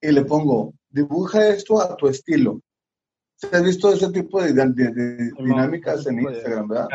[0.00, 2.60] y le pongo, dibuja esto a tu estilo.
[3.52, 4.52] ¿Has visto ese tipo de,
[5.38, 6.88] dinámicas en Instagram, verdad?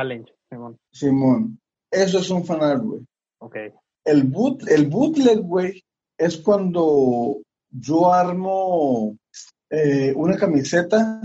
[0.50, 0.78] Simón.
[0.92, 1.60] Simón.
[1.90, 3.02] Eso es un fanart, güey.
[3.40, 3.56] Ok.
[4.04, 5.84] El, boot, el bootleg, güey,
[6.18, 7.42] es cuando
[7.72, 9.18] yo armo
[9.70, 11.22] eh, una camiseta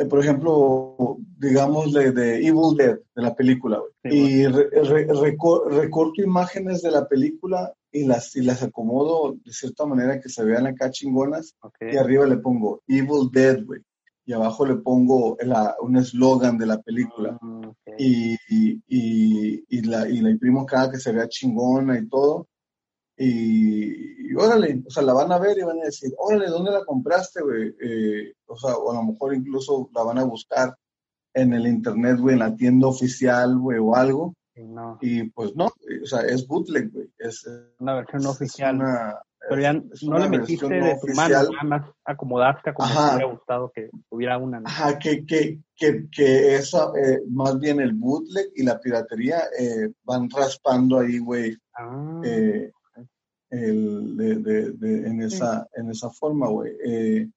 [0.00, 7.06] eh, por ejemplo, digamos, de, Evil Dead, de la película, y recorto imágenes de la
[7.06, 11.96] película y las, y las acomodo de cierta manera que se vean acá chingonas, y
[11.96, 13.80] arriba le pongo Evil Dead, güey,
[14.24, 15.36] y abajo le pongo
[15.80, 18.36] un eslogan de la película, mm, y,
[18.88, 22.46] y, la, y la imprimo acá que se vea chingona y todo,
[23.22, 26.86] y, órale, o sea, la van a ver y van a decir, órale, ¿dónde la
[26.86, 27.74] compraste, güey?
[27.78, 30.74] Eh, o sea, o a lo mejor incluso la van a buscar
[31.34, 34.34] en el internet, güey, en la tienda oficial, güey, o algo.
[35.00, 37.10] Y pues no, o sea, es bootleg, güey.
[37.18, 37.46] Es
[37.78, 38.78] una versión oficial.
[39.48, 43.72] pero ya no le metiste de tu mano, nada más acomodaste como te hubiera gustado
[43.74, 44.62] que hubiera una.
[44.64, 49.90] Ajá, que, que, que, que eso, eh, más bien el bootleg y la piratería eh,
[50.04, 51.56] van raspando ahí, güey.
[51.74, 52.20] Ah.
[52.24, 52.70] Eh,
[53.50, 54.36] el, de,
[54.72, 56.72] de, en, esa, en esa forma, güey.
[56.84, 57.28] Eh,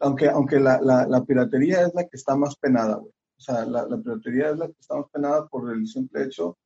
[0.00, 3.12] aunque aunque la, la, piratería es la que está más penada, güey.
[3.40, 6.58] O sea, la, la, piratería es la que está más penada por el simple hecho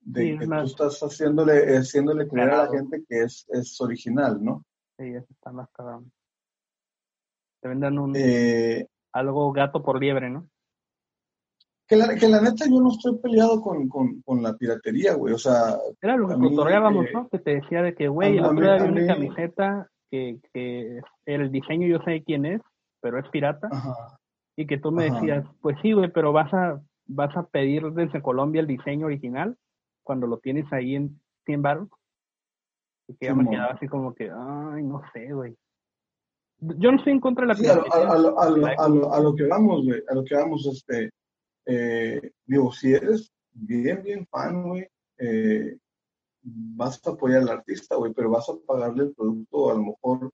[0.00, 4.64] de que tú estás haciéndole, haciéndole creer a la gente que es, es original, ¿no?
[4.98, 6.02] Sí, eso está más cagado.
[7.62, 10.48] Te venden un, eh, algo gato por liebre, ¿no?
[11.86, 15.32] Que la, que la neta yo no estoy peleado con, con, con la piratería, güey.
[15.32, 15.78] O sea.
[16.02, 17.28] Era lo que cotorreábamos, ¿no?
[17.28, 21.86] Que te decía de que, güey, la otra había una camiseta que, que el diseño
[21.86, 22.60] yo sé quién es,
[23.00, 23.68] pero es pirata.
[23.70, 24.18] Ajá.
[24.56, 28.22] Y que tú me decías, pues sí, güey, pero vas a, vas a pedir desde
[28.22, 29.56] Colombia el diseño original
[30.02, 31.88] cuando lo tienes ahí en 100 baros.
[33.08, 35.56] Y que ya me quedaba así como que, ay, no sé, güey.
[36.58, 38.08] Yo no estoy en contra de la piratería.
[38.08, 41.10] a, a, lo, a, lo, que vamos, güey, a lo que vamos, este
[41.66, 44.86] eh, digo, si eres bien, bien fan, güey,
[45.18, 45.76] eh,
[46.42, 50.30] vas a apoyar al artista, güey, pero vas a pagarle el producto a lo mejor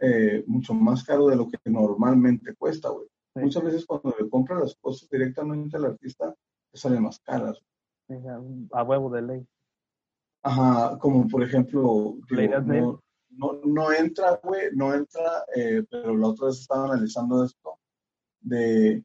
[0.00, 3.06] eh, mucho más caro de lo que normalmente cuesta, güey.
[3.36, 6.34] Muchas veces cuando le compras las cosas directamente al artista,
[6.70, 7.60] te salen más caras.
[8.72, 9.46] A huevo de ley.
[10.42, 15.44] Ajá, como por ejemplo, no, no, no, entra, güey, no entra,
[15.90, 17.78] pero la otra vez estaba analizando esto,
[18.40, 19.02] de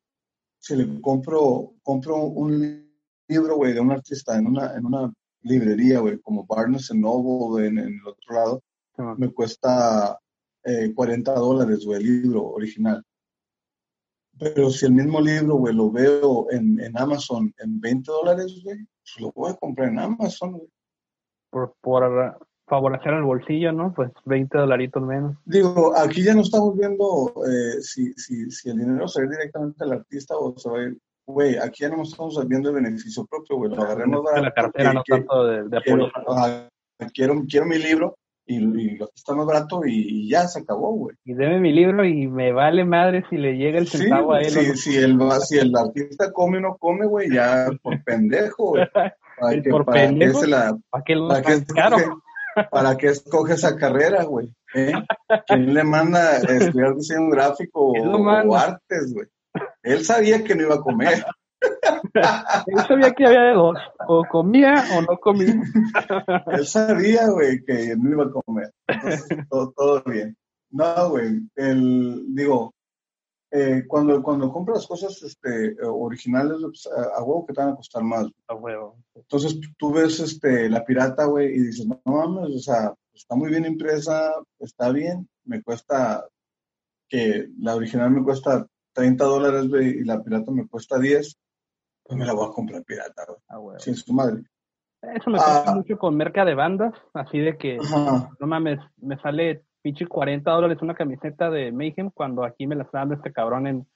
[0.60, 2.88] si le compro, compro un
[3.28, 7.80] libro, güey, de un artista en una, en una librería, güey, como Barnes Noble en,
[7.80, 8.64] en el otro lado,
[9.18, 10.20] me cuesta
[10.64, 13.04] eh, 40 dólares, güey, el libro original.
[14.42, 18.78] Pero si el mismo libro, güey, lo veo en, en Amazon en 20 dólares, güey,
[18.78, 20.70] pues lo voy a comprar en Amazon, güey.
[21.52, 23.94] Por, por favorecer el bolsillo, ¿no?
[23.94, 25.38] Pues 20 dolaritos menos.
[25.46, 29.84] Digo, aquí ya no estamos viendo eh, si, si, si, el dinero se va directamente
[29.84, 33.26] al artista o se va a ir güey, aquí ya no estamos viendo el beneficio
[33.26, 36.12] propio, güey, lo agarremos de la cartera, no tanto de, de quiero,
[37.14, 38.18] quiero, quiero, mi libro
[38.52, 41.16] y, y, lo que está más barato y, ya se acabó, güey.
[41.26, 44.50] Y deme mi libro y me vale madre si le llega el centavo a él.
[44.50, 48.86] Sí, si, el, si el artista come o no come, güey, ya por pendejo, güey.
[49.40, 51.98] Para que, por para pendejo, que se la, ¿para qué para que caro?
[52.70, 54.54] ¿Para qué escoge esa carrera, güey?
[54.76, 54.94] ¿Eh?
[55.48, 59.28] ¿Quién le manda a estudiar diseño gráfico o, artes, güey?
[59.84, 61.26] Él sabía que no iba a comer.
[62.68, 65.62] Él sabía que había de dos, o comía o no comía.
[66.52, 68.74] Él sabía, güey, que no iba a comer.
[68.88, 70.36] Entonces, todo, todo bien.
[70.72, 72.74] No, güey, el, digo,
[73.52, 78.04] eh, cuando, cuando compras cosas este, originales, pues, a, huevo que te van a costar
[78.04, 78.28] más.
[78.48, 78.98] A huevo.
[79.14, 83.50] Entonces tú ves este, la pirata, güey, y dices, no mames, o sea, está muy
[83.50, 86.26] bien impresa, está bien, me cuesta
[87.10, 91.38] que la original me cuesta 30 dólares, güey, y la pirata me cuesta 10,
[92.12, 93.24] pues me la voy a comprar pirata,
[93.58, 93.80] güey.
[93.80, 94.44] Sin su madre.
[95.02, 95.76] Eso me pasa ah.
[95.76, 100.78] mucho con merca de bandas, así de que, no mames, me sale pinche 40 dólares
[100.82, 103.88] una camiseta de Mayhem cuando aquí me la está dando este cabrón en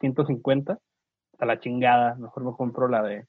[0.00, 0.78] 150.
[1.32, 2.16] Hasta la chingada.
[2.16, 3.26] Mejor me compro la de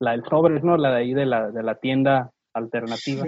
[0.00, 0.76] la del sobre, ¿no?
[0.76, 3.24] La de ahí de la, de la tienda alternativa.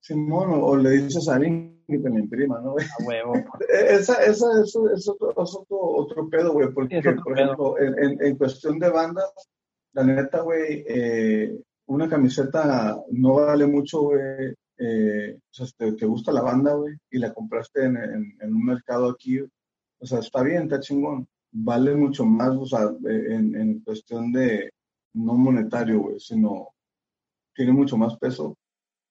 [0.00, 2.70] Simón, o le dices a alguien que te la imprima, ¿no?
[2.70, 3.34] A huevo.
[3.68, 8.88] esa, esa, eso, es otro, otro, pedo, güey, porque, por ejemplo, en, en, cuestión de
[8.88, 9.30] bandas,
[9.92, 16.32] la neta, güey, eh, una camiseta no vale mucho, güey, eh, o sea, te, gusta
[16.32, 20.62] la banda, güey, y la compraste en, en, un mercado aquí, o sea, está bien,
[20.62, 21.28] está chingón.
[21.52, 24.70] Vale mucho más, o sea, en, en cuestión de
[25.14, 26.68] no monetario, güey, sino
[27.54, 28.56] tiene mucho más peso.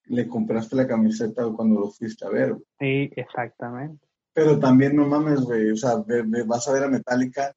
[0.06, 2.64] Le compraste la camiseta cuando lo fuiste a ver, güey.
[2.78, 4.04] Sí, exactamente.
[4.32, 6.02] Pero también no mames, güey, o sea,
[6.46, 7.54] vas a ver a Metallica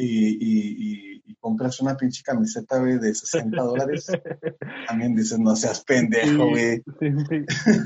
[0.00, 4.06] y, compras una pinche camiseta, güey, de 60 dólares,
[4.88, 6.82] también dices, no seas pendejo, güey.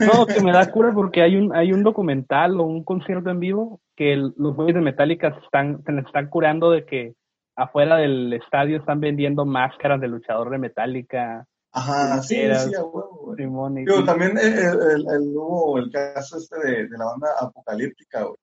[0.00, 3.38] No, que me da cura porque hay un, hay un documental o un concierto en
[3.38, 7.14] vivo que los güeyes de Metallica están, se les están curando de que
[7.55, 11.46] afuera del estadio están vendiendo máscaras de luchador de Metallica.
[11.72, 13.35] Ajá, sí, sí, a huevo,
[14.05, 18.37] también el, el, hubo el caso este de, de la banda Apocalíptica, güey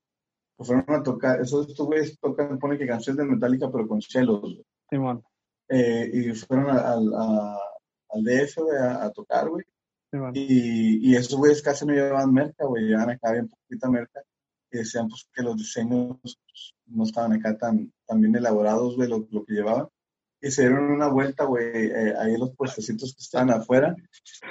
[0.61, 4.59] pues fueron a tocar, esos güeyes tocan, pone que canciones de Metallica, pero con chelos.
[4.89, 5.23] Simón.
[5.67, 9.65] Eh, y fueron al, al DF, a, tocar, güey.
[10.33, 14.21] Y, y esos güeyes casi no llevaban merca, güey, llevaban acá bien poquita merca.
[14.71, 16.17] Y decían, pues, que los diseños
[16.85, 19.87] no estaban acá tan, tan bien elaborados, güey, lo, lo que llevaban
[20.41, 23.95] y se dieron una vuelta, güey, eh, ahí los puestecitos que estaban afuera,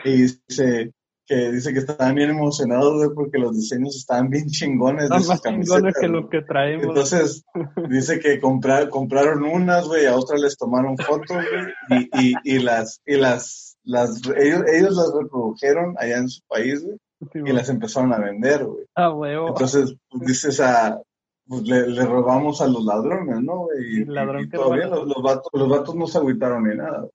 [0.04, 0.92] y se,
[1.30, 5.04] que dice que estaban bien emocionados porque los diseños estaban bien chingones.
[5.04, 6.86] Están más chingones que los que traemos.
[6.86, 7.44] Entonces,
[7.88, 13.00] dice que compraron unas, güey, a otras les tomaron fotos, güey, y, y, y, las,
[13.06, 16.98] y las, las, ellos, ellos las reprodujeron allá en su país, güey,
[17.46, 18.86] y las empezaron a vender, güey.
[18.96, 19.34] Ah, güey.
[19.34, 21.00] Entonces, pues, dices a,
[21.46, 23.68] pues le, le, robamos a los ladrones, ¿no?
[23.80, 27.06] Y, y todavía los, los, vatos, los vatos no se agüitaron ni nada.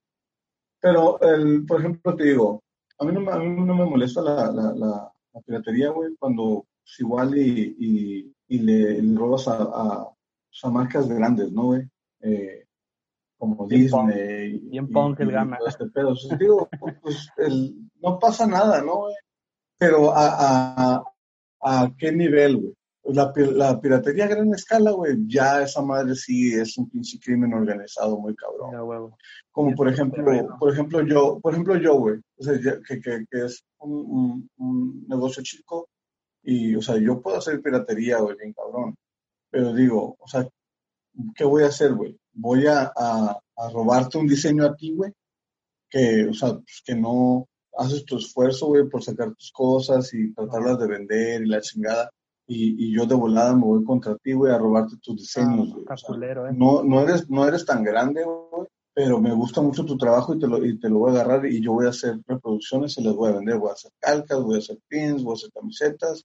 [0.80, 2.62] Pero, el, por ejemplo, te digo,
[2.97, 5.12] a mí no, a mí no me molesta la, la, la,
[5.45, 10.10] piratería, güey, cuando pues, igual y, y, y le, robas a, a,
[10.49, 11.84] pues, a, marcas grandes, ¿no, güey?
[12.21, 12.65] Eh,
[13.38, 14.60] como Disney.
[14.60, 15.58] Bien punk el gama.
[15.67, 16.15] Este pedo.
[16.39, 16.69] digo,
[17.01, 19.15] pues el, no pasa nada, ¿no, güey?
[19.77, 21.03] Pero a, a,
[21.62, 26.53] a qué nivel, güey la, la, piratería a gran escala, güey, ya esa madre sí
[26.53, 29.13] es un pinche crimen organizado muy cabrón.
[29.51, 30.23] Como por ejemplo,
[30.59, 35.05] por ejemplo yo, por ejemplo yo, güey, o sea, que, que, que, es un, un,
[35.07, 35.89] negocio chico
[36.43, 38.95] y, o sea, yo puedo hacer piratería, güey, bien cabrón.
[39.51, 40.47] Pero digo, o sea,
[41.35, 42.17] ¿qué voy a hacer, güey?
[42.33, 45.12] Voy a, a, a, robarte un diseño a ti, güey,
[45.89, 47.47] que, o sea, pues, que no
[47.77, 52.10] haces tu esfuerzo, güey, por sacar tus cosas y tratarlas de vender y la chingada
[52.48, 55.96] y, y, yo de volada me voy contra ti, güey, a robarte tus diseños, ah,
[55.96, 56.54] eh.
[56.54, 60.39] no, no, eres, no eres tan grande, güey, pero me gusta mucho tu trabajo y
[60.39, 63.04] te, lo, y te lo voy a agarrar y yo voy a hacer reproducciones y
[63.04, 63.58] las voy a vender.
[63.58, 66.23] Voy a hacer calcas, voy a hacer pins, voy a hacer camisetas,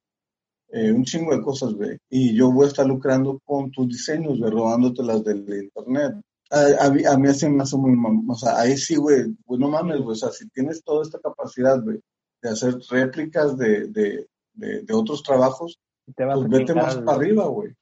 [0.68, 1.98] eh, un chingo de cosas, güey.
[2.08, 6.14] Y yo voy a estar lucrando con tus diseños, güey, robándotelas del internet.
[6.50, 7.92] A, a, mí, a mí así me hace muy,
[8.28, 11.18] o sea, ahí sí, güey, pues no mames, güey, o sea, si tienes toda esta
[11.18, 12.00] capacidad, güey,
[12.40, 15.80] de hacer réplicas de, de, de, de otros trabajos,
[16.16, 17.74] pues vete más para arriba, güey.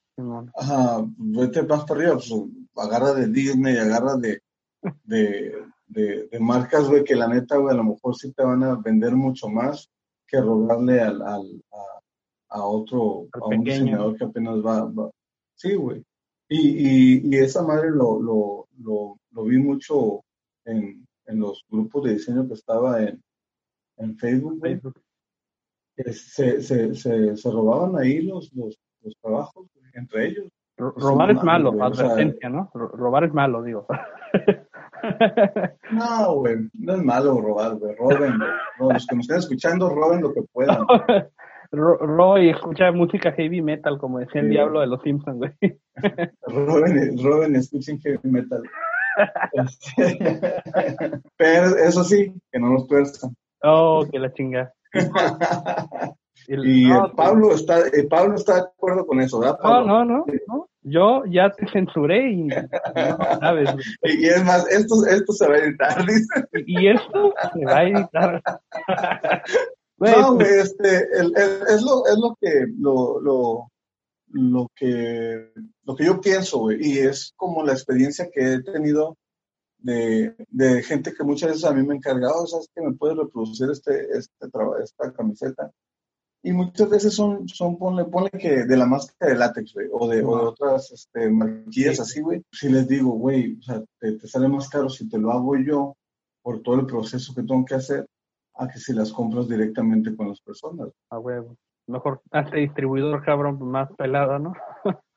[0.56, 2.32] Ajá, vete más para arriba, pues
[2.76, 4.40] agarra de Disney, agarra de,
[5.04, 8.76] de, de, marcas, güey, que la neta, güey, a lo mejor sí te van a
[8.76, 9.88] vender mucho más
[10.26, 11.62] que robarle al, al
[12.50, 15.10] a, otro, a un diseñador que apenas va,
[15.54, 16.04] Sí, güey.
[16.48, 20.22] Y, y, y, esa madre lo, lo, lo, lo vi mucho
[20.64, 23.22] en, en los grupos de diseño que estaba en,
[23.98, 25.00] en Facebook, Facebook.
[26.04, 30.48] Se, se, se, se, robaban ahí los, los, los trabajos entre ellos.
[30.76, 32.70] robar es malo, advertencia, ¿no?
[32.72, 33.86] Robar es malo, digo.
[35.92, 37.94] No, güey, no es malo robar, güey.
[37.94, 38.34] Roben,
[38.78, 40.78] Los que me estén escuchando, roben lo que puedan.
[41.70, 45.52] Roy y escucha música heavy metal, como decía el diablo de los Simpsons, güey.
[46.42, 48.62] roben, roben, escuchen heavy metal.
[49.52, 50.18] Este,
[51.36, 53.34] pero eso sí, que no nos tuerzan.
[53.62, 54.72] Oh, que la chinga.
[56.48, 59.58] y Pablo está, Pablo está de acuerdo con eso, ¿verdad?
[59.62, 60.24] No, no, no,
[60.82, 62.48] Yo ya te censuré y
[63.40, 63.70] sabes.
[64.02, 66.48] y es más, esto, esto se va a editar, dice.
[66.66, 68.42] Y esto se va a editar.
[69.98, 73.70] no, güey, este, el, es, lo, es lo que, lo, lo,
[74.30, 75.52] lo que,
[75.84, 79.16] lo que yo pienso, güey, y es como la experiencia que he tenido
[79.78, 83.16] de, de, gente que muchas veces a mí me ha encargado, ¿sabes que me puedes
[83.16, 84.48] reproducir este, este,
[84.82, 85.70] esta camiseta?
[86.42, 90.08] Y muchas veces son, son ponle, ponle que de la máscara de látex, güey, o
[90.08, 92.42] de, o de otras este, marquillas así, güey.
[92.52, 95.56] Si les digo, güey, o sea, te, te, sale más caro si te lo hago
[95.56, 95.96] yo
[96.42, 98.06] por todo el proceso que tengo que hacer,
[98.54, 100.88] a que si las compras directamente con las personas.
[101.10, 101.56] A huevo.
[101.86, 104.52] Mejor hazte distribuidor, cabrón, más pelada, ¿no?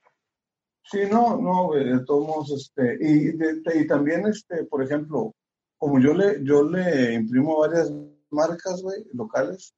[0.83, 3.33] sí, no, no, güey, de todos modos, este, y,
[3.79, 5.33] y también, este, por ejemplo,
[5.77, 7.91] como yo le, yo le imprimo varias
[8.29, 9.73] marcas, güey, locales,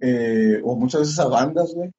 [0.00, 1.90] eh, o muchas veces a bandas, güey,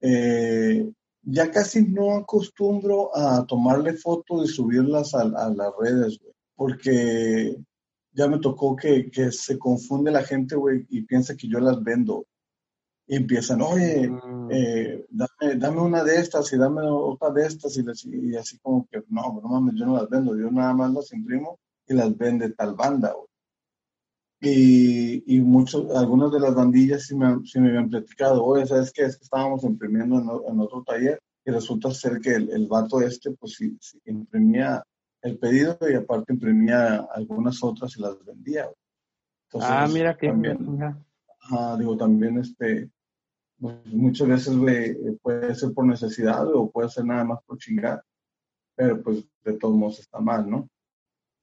[0.00, 0.90] eh,
[1.22, 7.56] ya casi no acostumbro a tomarle fotos y subirlas a, a las redes, güey, porque
[8.14, 11.82] ya me tocó que, que se confunde la gente, güey, y piensa que yo las
[11.82, 12.26] vendo.
[13.06, 14.48] Y empiezan, oye, mm.
[14.50, 17.84] eh, dame, dame, una de estas y dame otra de estas, y,
[18.30, 21.12] y, así como que, no, no mames, yo no las vendo, yo nada más las
[21.12, 23.28] imprimo y las vende tal banda, güey.
[24.40, 28.92] Y, y muchos, algunas de las bandillas sí me, sí me habían platicado, oye, ¿sabes
[28.92, 29.04] qué?
[29.04, 33.30] Es que estábamos imprimiendo en, otro taller y resulta ser que el, el vato este,
[33.32, 34.82] pues sí, sí imprimía
[35.22, 38.68] el pedido y aparte imprimía algunas otras y las vendía.
[39.54, 40.58] ah, mira que también,
[41.78, 42.90] digo, también este,
[43.60, 44.54] pues, muchas veces
[45.22, 48.02] puede ser por necesidad o puede ser nada más por chingar,
[48.76, 50.68] pero pues de todos modos está mal, ¿no?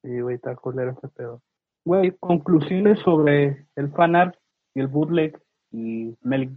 [0.03, 1.41] Sí, güey, está culero ese pedo.
[1.85, 4.35] Güey, conclusiones sobre el fanart
[4.73, 5.39] y el bootleg
[5.71, 6.51] y Mel,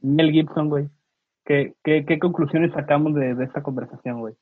[0.00, 0.88] Mel Gibson, güey.
[1.44, 4.34] ¿Qué, qué, qué conclusiones sacamos de esta conversación, güey?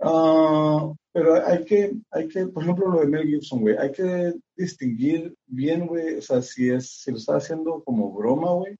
[0.00, 4.34] Uh, pero hay que, hay que, por ejemplo, lo de Mel Gibson, güey, hay que
[4.56, 8.76] distinguir bien, güey, o sea, si, es, si lo está haciendo como broma, güey,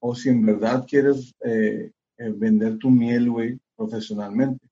[0.00, 4.64] o si en verdad quieres eh, eh, vender tu miel, güey, profesionalmente.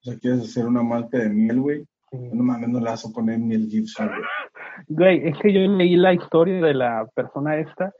[0.00, 3.12] O sea, quieres hacer una marca de miel, güey, no mames, no le vas a
[3.12, 4.22] poner Mel Gibson, güey.
[4.88, 7.92] Güey, es que yo leí la historia de la persona esta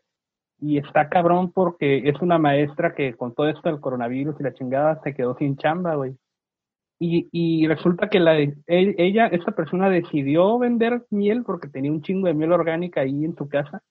[0.60, 4.54] y está cabrón porque es una maestra que con todo esto del coronavirus y la
[4.54, 6.16] chingada se quedó sin chamba, güey.
[6.98, 12.02] Y, y resulta que la, e, ella, esta persona decidió vender miel porque tenía un
[12.02, 13.82] chingo de miel orgánica ahí en su casa.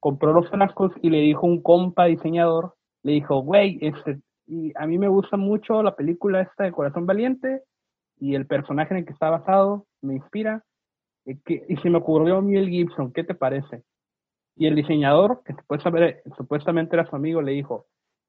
[0.00, 4.86] Compró los frascos y le dijo un compa diseñador, le dijo, güey, este, y a
[4.86, 7.62] mí me gusta mucho la película esta de Corazón Valiente
[8.18, 10.64] y el personaje en el que está basado me inspira.
[11.26, 13.82] Y, que, y se me ocurrió Miel Gibson, ¿qué te parece?
[14.56, 15.54] Y el diseñador, que
[16.36, 17.86] supuestamente era su amigo, le dijo,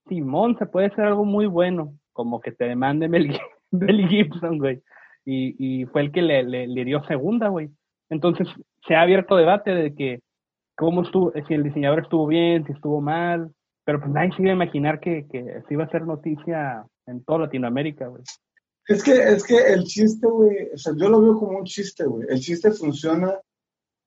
[0.08, 4.58] Simón, se puede hacer algo muy bueno, como que te demande Mel Gibson Billy Gibson,
[4.58, 4.82] güey.
[5.26, 7.70] Y, y, fue el que le, le, dio segunda, güey.
[8.10, 8.48] Entonces
[8.88, 10.20] se ha abierto debate de que
[10.76, 13.52] cómo estuvo, si el diseñador estuvo bien, si estuvo mal,
[13.86, 17.24] pero pues nadie se iba a imaginar que, que se iba a hacer noticia en
[17.24, 18.24] toda Latinoamérica, güey.
[18.88, 22.06] Es que, es que el chiste, güey, o sea, yo lo veo como un chiste,
[22.06, 22.28] güey.
[22.30, 23.40] El chiste funciona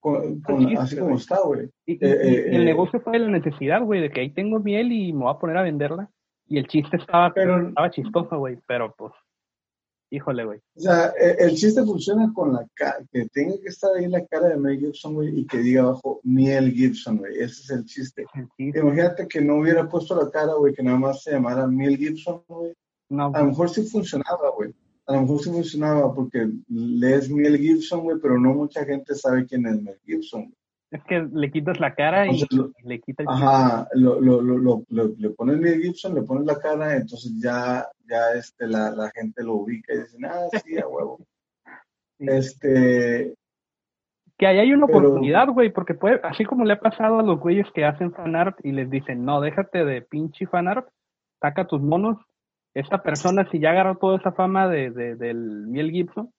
[0.01, 0.43] con,
[0.77, 1.69] así como está, güey.
[1.87, 4.93] Y, eh, eh, el eh, negocio fue la necesidad, güey, de que ahí tengo miel
[4.93, 6.11] y me voy a poner a venderla.
[6.47, 9.13] Y el chiste estaba, pero, estaba chistoso, güey, pero pues
[10.15, 10.61] Híjole, güey.
[10.77, 14.25] O sea, e, el, chiste funciona con la cara, que tenga que estar ahí la
[14.25, 17.35] cara de Mel Gibson, güey, y que diga abajo Miel Gibson, güey.
[17.35, 18.25] Ese es el chiste.
[18.57, 22.45] Imagínate que no hubiera puesto la cara, güey, que nada más se llamara Miel Gibson,
[22.47, 22.73] güey.
[23.09, 24.73] No, a lo mejor sí funcionaba, güey.
[25.07, 29.45] A lo mejor sí funcionaba porque lees Miel Gibson, güey, pero no mucha gente sabe
[29.47, 30.55] quién es Mel Gibson.
[30.93, 32.47] Es que le quitas la cara y,
[32.85, 36.95] le quitas el Ajá, lo, lo, lo, le pones Mel Gibson, le pones la cara,
[36.95, 41.19] entonces ya, ya este, la, la gente lo ubica y dice, ah, sí, a huevo.
[42.19, 43.35] Este.
[44.39, 47.39] Que ahí hay una oportunidad, güey, porque puede, así como le ha pasado a los
[47.41, 50.89] güeyes que hacen fanart y les dicen, no, déjate de pinche fanart,
[51.41, 52.19] saca tus monos.
[52.73, 56.33] Esta persona, si ya agarró toda esa fama de, de, del Miel Gibson,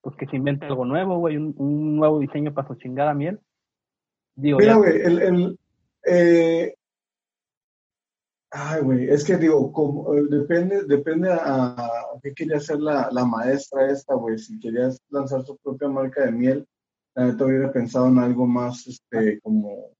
[0.00, 3.40] pues que se invente algo nuevo, güey, un, un nuevo diseño para su chingada miel.
[4.36, 5.58] Digo, Mira, güey, el, el
[6.06, 6.74] eh,
[8.52, 11.74] ay, güey, es que digo, como, eh, depende, depende a,
[12.22, 16.32] qué quería hacer la, la maestra esta, güey, si querías lanzar su propia marca de
[16.32, 16.66] miel,
[17.14, 19.90] la neta hubiera pensado en algo más, este, como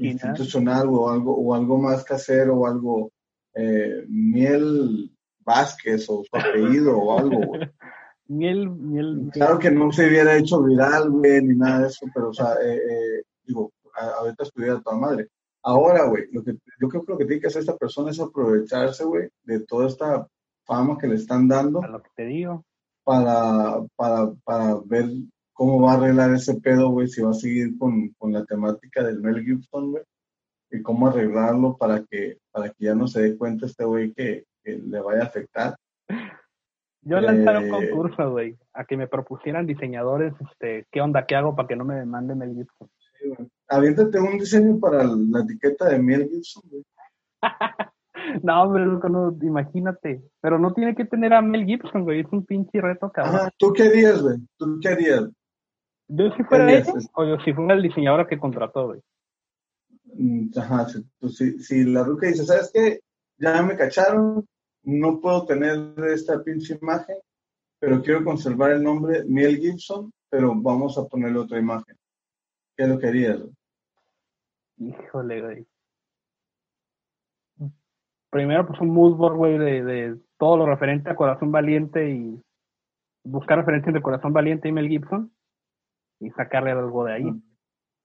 [0.00, 3.12] institucional o algo, o algo más casero o algo,
[3.54, 7.60] eh, miel Vázquez o su apellido o algo, güey.
[8.30, 9.28] Miel, miel.
[9.32, 12.54] Claro que no se hubiera hecho viral, güey, ni nada de eso, pero, o sea,
[12.62, 15.26] eh, eh, digo, ahorita estuviera toda madre.
[15.62, 18.20] Ahora, güey, lo que, yo creo que lo que tiene que hacer esta persona es
[18.20, 20.26] aprovecharse, güey, de toda esta
[20.64, 21.82] fama que le están dando.
[21.82, 22.64] A lo que te digo.
[23.04, 25.06] Para, para, para ver
[25.52, 29.02] cómo va a arreglar ese pedo, güey, si va a seguir con, con la temática
[29.02, 30.04] del Mel Gibson, güey,
[30.70, 34.44] y cómo arreglarlo para que, para que ya no se dé cuenta este güey que,
[34.62, 35.76] que le vaya a afectar.
[37.02, 41.34] Yo lanzé un eh, concurso, güey, a que me propusieran diseñadores, este, ¿qué onda, qué
[41.34, 42.88] hago para que no me demanden el Gibson?
[43.18, 43.48] Sí, güey.
[43.70, 46.84] Aviéntate un diseño para la etiqueta de Mel Gibson, güey.
[48.42, 50.22] no, hombre, no, imagínate.
[50.40, 53.36] Pero no tiene que tener a Mel Gibson, güey, es un pinche reto, cabrón.
[53.36, 54.38] Ajá, ¿tú qué harías, güey?
[54.56, 55.30] ¿Tú qué harías?
[56.08, 59.00] ¿Yo si fuera ese o yo si fuera el diseñador que contrató, güey?
[60.14, 62.98] Mm, ajá, si, si la ruca dice, ¿sabes qué?
[63.38, 64.44] Ya me cacharon,
[64.82, 67.18] no puedo tener esta pinche imagen,
[67.78, 71.96] pero quiero conservar el nombre Miel Gibson, pero vamos a ponerle otra imagen.
[72.76, 73.40] ¿Qué lo querías?
[74.80, 75.66] Híjole, güey.
[78.30, 82.40] Primero, pues un moodboard, güey, de, de, todo lo referente a Corazón Valiente y
[83.24, 85.30] buscar referencias de Corazón Valiente y Mel Gibson
[86.20, 87.42] y sacarle algo de ahí.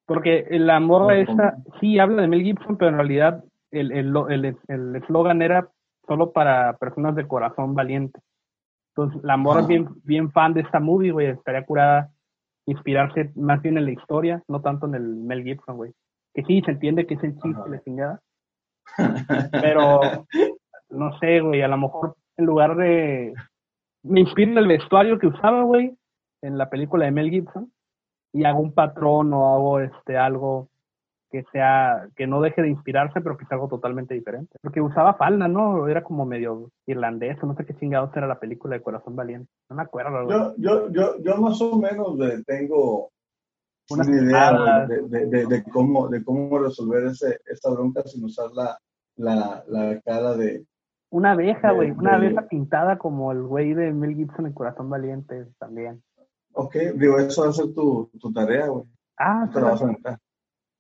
[0.05, 5.41] Porque la morra esta sí habla de Mel Gibson, pero en realidad el eslogan el,
[5.41, 5.69] el, era
[6.07, 8.19] solo para personas de corazón valiente.
[8.95, 11.27] Entonces, la morra es bien, bien fan de esta movie, güey.
[11.27, 12.11] Estaría curada
[12.65, 15.93] inspirarse más bien en la historia, no tanto en el Mel Gibson, güey.
[16.35, 18.21] Que sí, se entiende que es el chiste, la chingada.
[19.51, 20.01] Pero,
[20.89, 23.33] no sé, güey, a lo mejor en lugar de...
[24.03, 25.97] Me inspiro en el vestuario que usaba, güey,
[26.41, 27.71] en la película de Mel Gibson,
[28.33, 30.67] y hago un patrón o hago este algo
[31.31, 34.57] que sea, que no deje de inspirarse, pero que sea algo totalmente diferente.
[34.61, 35.87] Porque usaba falda, ¿no?
[35.87, 39.49] Era como medio irlandés, no sé qué chingados era la película de Corazón Valiente.
[39.69, 40.29] No me acuerdo.
[40.29, 43.09] Yo, yo, yo, yo más o menos tengo
[43.89, 48.77] una, idea de, de, de, cómo, de cómo resolver ese, esta bronca sin usar la,
[49.15, 50.65] la, la cara de...
[51.09, 55.47] Una abeja, güey, una abeja pintada como el güey de Mel Gibson en Corazón Valiente
[55.59, 56.03] también.
[56.53, 58.85] Ok, digo, eso va a ser tu, tu tarea, güey.
[59.17, 60.19] Ah, te vas a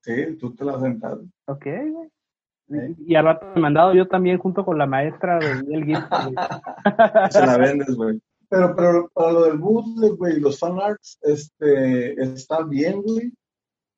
[0.01, 1.23] Sí, tú te la has sentado.
[1.47, 2.95] Ok, güey.
[3.05, 6.35] Y al rato me he mandado yo también junto con la maestra de Miguel Gibson.
[7.29, 8.19] Se la vendes, güey.
[8.49, 13.31] Pero, pero para lo del bootleg, güey, los fanarts, este, está bien, güey.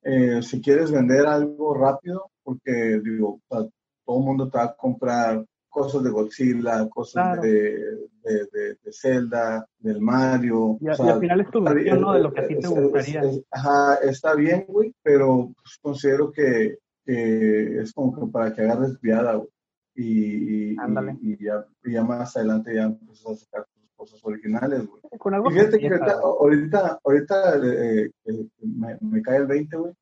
[0.02, 3.70] Eh, si quieres vender algo rápido, porque, digo, todo
[4.06, 7.78] el mundo te va a comprar cosas de Godzilla, cosas de,
[8.22, 10.78] de, de, Zelda, del Mario.
[10.80, 12.14] Y, al final es tu versión, ¿no?
[12.14, 13.22] De lo que a ti te gustaría.
[13.50, 19.00] ajá, está bien, güey, pero pues, considero que, que, es como que para que agarres
[19.00, 19.48] viada, güey.
[19.94, 20.76] Y, y,
[21.22, 23.66] y, ya, ya, más adelante ya empiezas a sacar
[23.98, 25.02] cosas originales, güey.
[25.12, 25.90] y fíjate que
[26.22, 29.92] ahorita, ahorita, eh, eh, me, me, cae el 20, güey,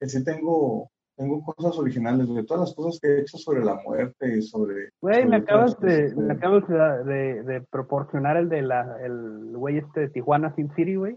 [0.00, 3.76] que sí tengo tengo cosas originales, de todas las cosas que he hecho sobre la
[3.84, 4.90] muerte y sobre...
[5.00, 10.00] Güey, me acabas, de, me acabas de, de, proporcionar el de la, el güey este
[10.00, 11.16] de Tijuana Sin City, güey.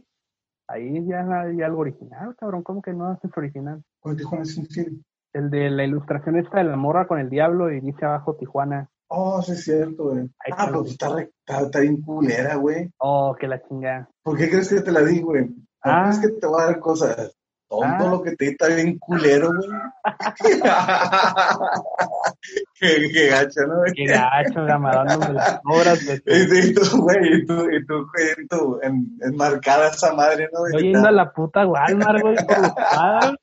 [0.67, 3.81] Ahí ya hay algo original, cabrón, ¿cómo que no haces original?
[3.99, 5.01] ¿Cuál Tijuana Sin City?
[5.33, 8.89] El de la ilustración esta de la morra con el diablo y dice abajo Tijuana.
[9.09, 10.29] Oh, sí es cierto, güey.
[10.51, 12.91] Ah, pues está, está, está, bien culera, güey.
[12.97, 14.09] Oh, que la chingada.
[14.21, 15.45] ¿Por qué crees que te la di, güey?
[15.45, 16.03] ¿Por ah.
[16.03, 17.33] crees que te va a dar cosas?
[17.69, 18.09] Tonto ah.
[18.09, 19.69] lo que te está bien culero, güey.
[22.79, 23.83] qué, qué gacho, ¿no?
[23.93, 29.17] Qué gacho, dándome las obras Y tú, güey, y tú, y tú, güey, tú, en,
[29.21, 30.65] enmarcada esa madre, ¿no?
[30.65, 33.35] Estoy yendo a la puta Walmart, güey, por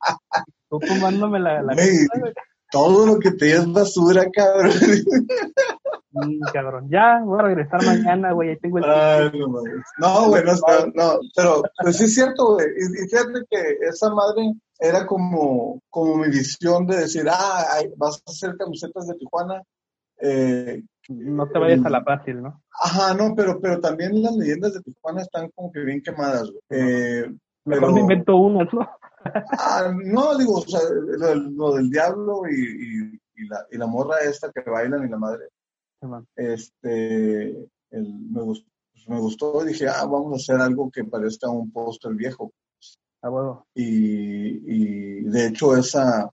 [0.71, 1.75] Tú tomándome la, la
[2.75, 4.73] todo lo que te es basura, cabrón.
[6.11, 6.89] Mm, cabrón.
[6.91, 8.51] Ya, voy a regresar mañana, güey.
[8.51, 8.85] Ahí tengo el.
[9.99, 12.67] no, güey, no, está, no, pero pues sí es cierto, güey.
[12.67, 17.65] Y, fíjate que esa madre era como, como mi visión de decir, ah,
[17.97, 19.63] vas a hacer camisetas de Tijuana.
[20.21, 22.61] Eh, no te vayas a la fácil, ¿no?
[22.81, 26.61] Ajá, no, pero, pero también las leyendas de Tijuana están como que bien quemadas, güey.
[26.71, 28.89] Eh, Mejor me invento unas, ¿no?
[29.59, 34.51] Ah, no, digo, o sea, lo, del diablo y, y, la, y, la, morra esta
[34.53, 35.49] que bailan y la madre.
[36.37, 37.51] este,
[37.91, 41.49] el, me gustó, pues, me gustó y dije, ah, vamos a hacer algo que parezca
[41.49, 42.53] un póster viejo.
[43.23, 43.67] Ah, bueno.
[43.75, 46.31] Y, y de hecho esa,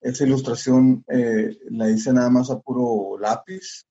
[0.00, 3.84] esa ilustración eh, la hice nada más a puro lápiz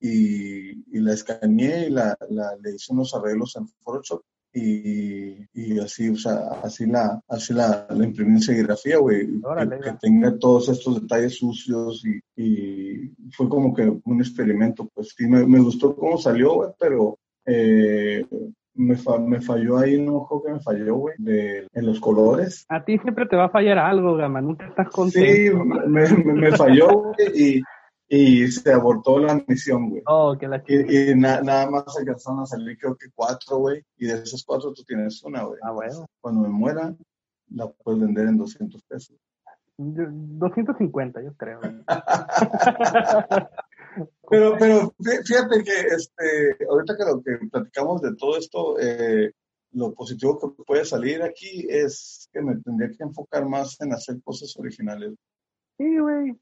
[0.00, 4.22] y, y la escaneé y la, la, le hice unos arreglos en Photoshop
[4.56, 9.80] y, y, así, o sea, así la, así la, la imprimí en serigrafía, güey, que,
[9.80, 15.26] que, tenga todos estos detalles sucios y, y, fue como que un experimento, pues sí,
[15.26, 18.24] me, me gustó cómo salió, güey, pero eh,
[18.74, 22.64] me, fa, me, falló ahí un ojo que me falló, güey, en los colores.
[22.68, 25.32] A ti siempre te va a fallar algo, Gama, nunca estás contento.
[25.32, 25.50] Sí,
[25.88, 27.62] me, me, me falló, güey, y
[28.16, 30.02] y se abortó la misión, güey.
[30.06, 33.84] Oh, que la Y, y na, nada más alcanzaron a salir creo que cuatro, güey,
[33.96, 35.58] y de esas cuatro tú tienes una, güey.
[35.62, 36.06] Ah, bueno.
[36.20, 36.94] Cuando me muera,
[37.50, 39.16] la puedes vender en 200 pesos.
[39.76, 41.60] 250, yo creo.
[44.30, 49.32] pero, pero fíjate que este, ahorita que lo que platicamos de todo esto, eh,
[49.72, 54.22] lo positivo que puede salir aquí es que me tendría que enfocar más en hacer
[54.22, 55.14] cosas originales.
[55.76, 56.38] Sí, güey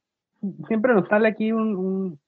[0.66, 2.20] siempre nos sale aquí un, un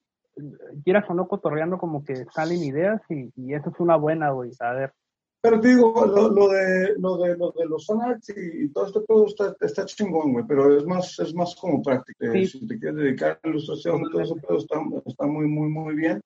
[0.85, 4.51] quieras o no cotorreando como que salen ideas y, y eso es una buena, güey,
[4.61, 4.93] a ver.
[5.41, 8.87] Pero te digo, lo, lo, de, lo, de, lo de los fanarts y, y todo
[8.87, 12.33] esto todo está, está chingón, güey, pero es más, es más como práctica.
[12.33, 12.47] Sí.
[12.47, 15.97] Si te quieres dedicar a la ilustración, todo eso todo está, está muy, muy, muy
[15.97, 16.21] bien,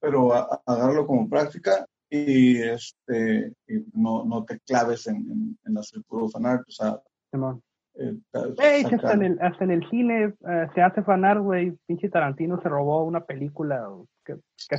[0.00, 6.02] pero agarrarlo como práctica y, este, y no, no te claves en, en, en hacer
[6.08, 6.98] puro fanart, o sea,
[7.30, 7.62] Simón.
[7.96, 8.18] Eh,
[8.58, 11.76] hey, hasta, en el, hasta en el cine uh, se hace fanar, güey.
[11.86, 13.88] Pinche Tarantino se robó una película.
[14.24, 14.34] Que,
[14.68, 14.76] que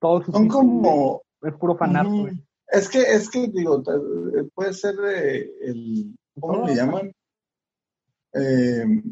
[0.00, 1.22] todos Son como.
[1.42, 2.34] Es puro fanar, güey.
[2.68, 6.16] Es que, es que, digo, eh, puede ser eh, el.
[6.40, 7.12] ¿Cómo le llaman?
[8.32, 9.02] Eh,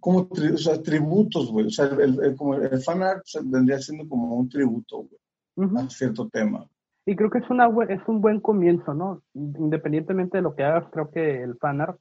[0.00, 1.66] como tri, o sea, tributos, güey.
[1.66, 5.20] O sea, el, el, como el fanart vendría siendo como un tributo, güey,
[5.56, 5.86] uh -huh.
[5.86, 6.66] a cierto tema.
[7.04, 9.22] Y creo que es, una, es un buen comienzo, ¿no?
[9.34, 12.00] Independientemente de lo que hagas, creo que el fanart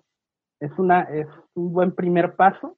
[0.59, 2.77] es, una, es un buen primer paso,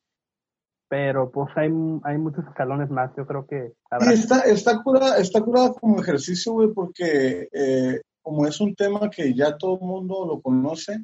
[0.88, 1.70] pero pues hay,
[2.04, 3.74] hay muchos escalones más, yo creo que...
[3.90, 4.14] Habrá...
[4.14, 9.34] Está, está, curada, está curada como ejercicio, güey, porque eh, como es un tema que
[9.34, 11.04] ya todo el mundo lo conoce,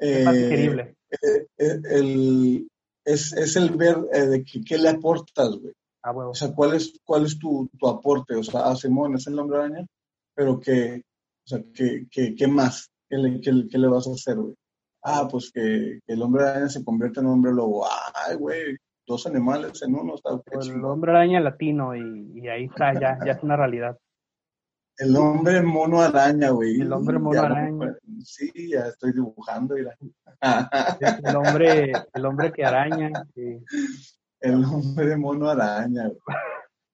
[0.00, 0.96] eh, es digerible.
[1.10, 1.46] Eh,
[1.90, 2.68] el,
[3.04, 5.74] es, es el ver de que, qué le aportas, güey.
[6.02, 6.30] Ah, bueno.
[6.30, 8.36] O sea, ¿cuál es, cuál es tu, tu aporte?
[8.36, 9.86] O sea, ah, Simón, ¿es el nombre araña?
[10.36, 11.02] Pero que,
[11.44, 12.90] o sea, que, que, ¿qué más?
[13.08, 14.54] ¿Qué le, qué, qué le vas a hacer, güey?
[15.02, 17.86] Ah, pues que, que, el hombre araña se convierte en hombre lobo.
[18.14, 18.76] Ay, güey,
[19.06, 20.16] dos animales en uno.
[20.16, 23.96] Está pues el hombre araña latino y, y, ahí está, ya, ya es una realidad.
[24.98, 26.80] El hombre mono araña, güey.
[26.80, 27.96] El hombre mono ya, araña.
[28.24, 29.74] Sí, ya estoy dibujando.
[29.76, 29.88] El
[31.36, 33.10] hombre, el hombre que araña.
[33.34, 33.62] Sí.
[34.40, 36.36] El hombre mono araña, güey.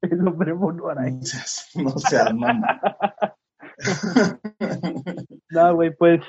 [0.02, 1.20] El hombre mono araña.
[1.74, 2.80] No seas, mamá.
[5.50, 6.20] no, güey, pues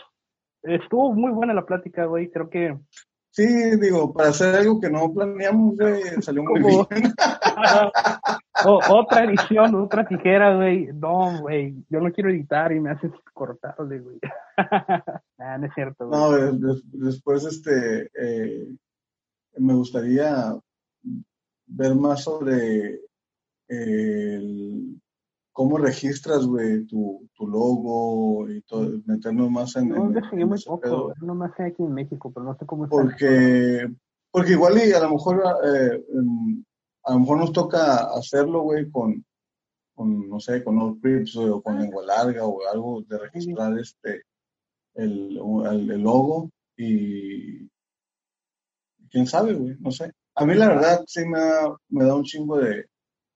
[0.61, 2.29] estuvo muy buena la plática, güey.
[2.29, 2.77] Creo que.
[3.31, 3.47] Sí,
[3.81, 6.85] digo, para hacer algo que no planeamos, güey, salió muy bien.
[8.65, 10.89] oh, otra edición, otra tijera, güey.
[10.93, 14.19] No, güey, yo no quiero editar y me haces cortarle, güey.
[15.39, 16.19] nah, no es cierto, güey.
[16.59, 18.67] No, después, este, eh,
[19.57, 20.55] me gustaría
[21.65, 22.99] ver más sobre
[23.67, 25.01] el,
[25.53, 29.89] cómo registras, güey, tu, tu, logo y todo, meternos más en...
[29.89, 32.95] No, en, en muy poco, no más aquí en México, pero no sé cómo está.
[32.95, 33.87] Porque,
[34.31, 36.03] porque igual y a lo mejor, eh,
[37.03, 39.23] a lo mejor nos toca hacerlo, güey, con,
[39.93, 44.23] con, no sé, con Allscripts o con lengua larga o algo de registrar este,
[44.95, 47.69] el, el, el logo y
[49.11, 50.11] quién sabe, güey, no sé.
[50.35, 51.39] A mí la verdad sí me,
[51.89, 52.87] me da un chingo de,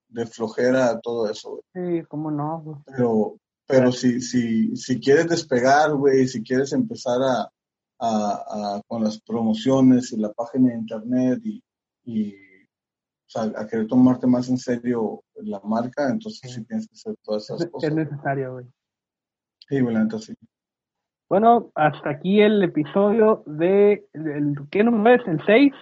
[0.10, 2.02] de flojera todo eso, güey.
[2.02, 2.62] Sí, cómo no.
[2.62, 2.78] Güey.
[2.86, 7.52] Pero, pero si, si, si quieres despegar, güey, si quieres empezar a,
[8.00, 11.64] a, a, con las promociones y la página de internet y,
[12.06, 16.88] y o sea, a querer tomarte más en serio la marca, entonces sí, sí tienes
[16.88, 17.90] que hacer todas esas es, cosas.
[17.90, 18.66] Es necesario, güey.
[19.68, 20.48] Sí, güey, entonces sí.
[21.30, 25.28] Bueno, hasta aquí el episodio de, el, ¿qué número es?
[25.28, 25.74] ¿El 6?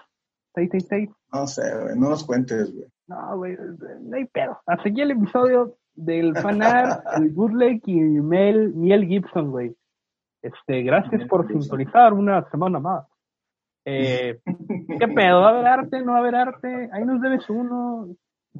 [0.55, 1.09] ¿666?
[1.33, 2.87] No sé, güey, no nos cuentes, güey.
[3.07, 3.57] No, güey,
[4.01, 4.59] no hay pedo.
[4.65, 9.75] Hasta aquí el episodio del fanar, el bootleg y Mel, Miel Gibson, güey.
[10.41, 11.61] Este, gracias Miel por Gibson.
[11.63, 13.05] sintonizar una semana más.
[13.85, 14.39] Eh,
[14.99, 15.41] ¿Qué pedo?
[15.41, 16.01] ¿Va a haber arte?
[16.01, 16.89] ¿No va a haber arte?
[16.91, 18.15] Ahí nos debes uno.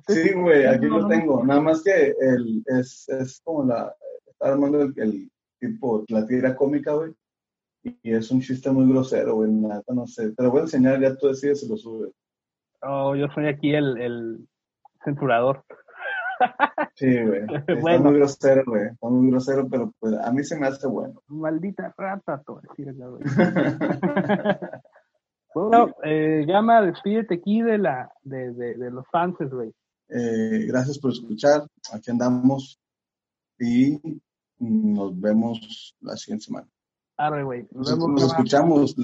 [0.07, 1.43] Sí, güey, aquí lo tengo.
[1.43, 3.93] Nada más que el, es, es como la.
[4.27, 7.13] Está armando el, el tipo, la tira cómica, güey.
[8.01, 9.51] Y es un chiste muy grosero, güey.
[9.51, 10.31] Nada, no sé.
[10.31, 12.11] Te lo voy a enseñar, ya tú decides si lo subes.
[12.81, 14.47] Oh, yo soy aquí el, el
[15.03, 15.63] censurador.
[16.95, 17.41] Sí, güey.
[17.67, 18.03] Está Bueno.
[18.05, 18.87] muy grosero, güey.
[18.87, 21.21] Está muy grosero, pero pues a mí se me hace bueno.
[21.27, 22.63] Maldita rata, güey.
[25.53, 29.73] Bueno, eh, llama, despídete aquí de la, de, de, de los fans, güey.
[30.09, 31.61] Eh, gracias por escuchar.
[31.93, 32.77] Aquí andamos
[33.57, 33.97] y
[34.59, 36.67] nos vemos la siguiente semana.
[37.17, 37.67] Arre, güey.
[37.71, 37.91] Nos
[38.23, 38.95] escuchamos,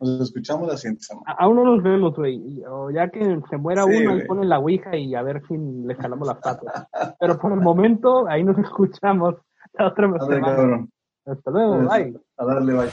[0.00, 1.36] nos escuchamos la siguiente semana.
[1.38, 2.62] Aún no nos vemos, güey.
[2.68, 5.56] O ya que se muera Sí, uno, ahí ponen la ouija y a ver si
[5.56, 6.88] le jalamos las patas.
[7.18, 9.36] Pero por el momento, ahí nos escuchamos
[9.74, 10.86] la otra semana.
[11.26, 12.18] Hasta luego, bye.
[12.38, 12.90] A darle bye.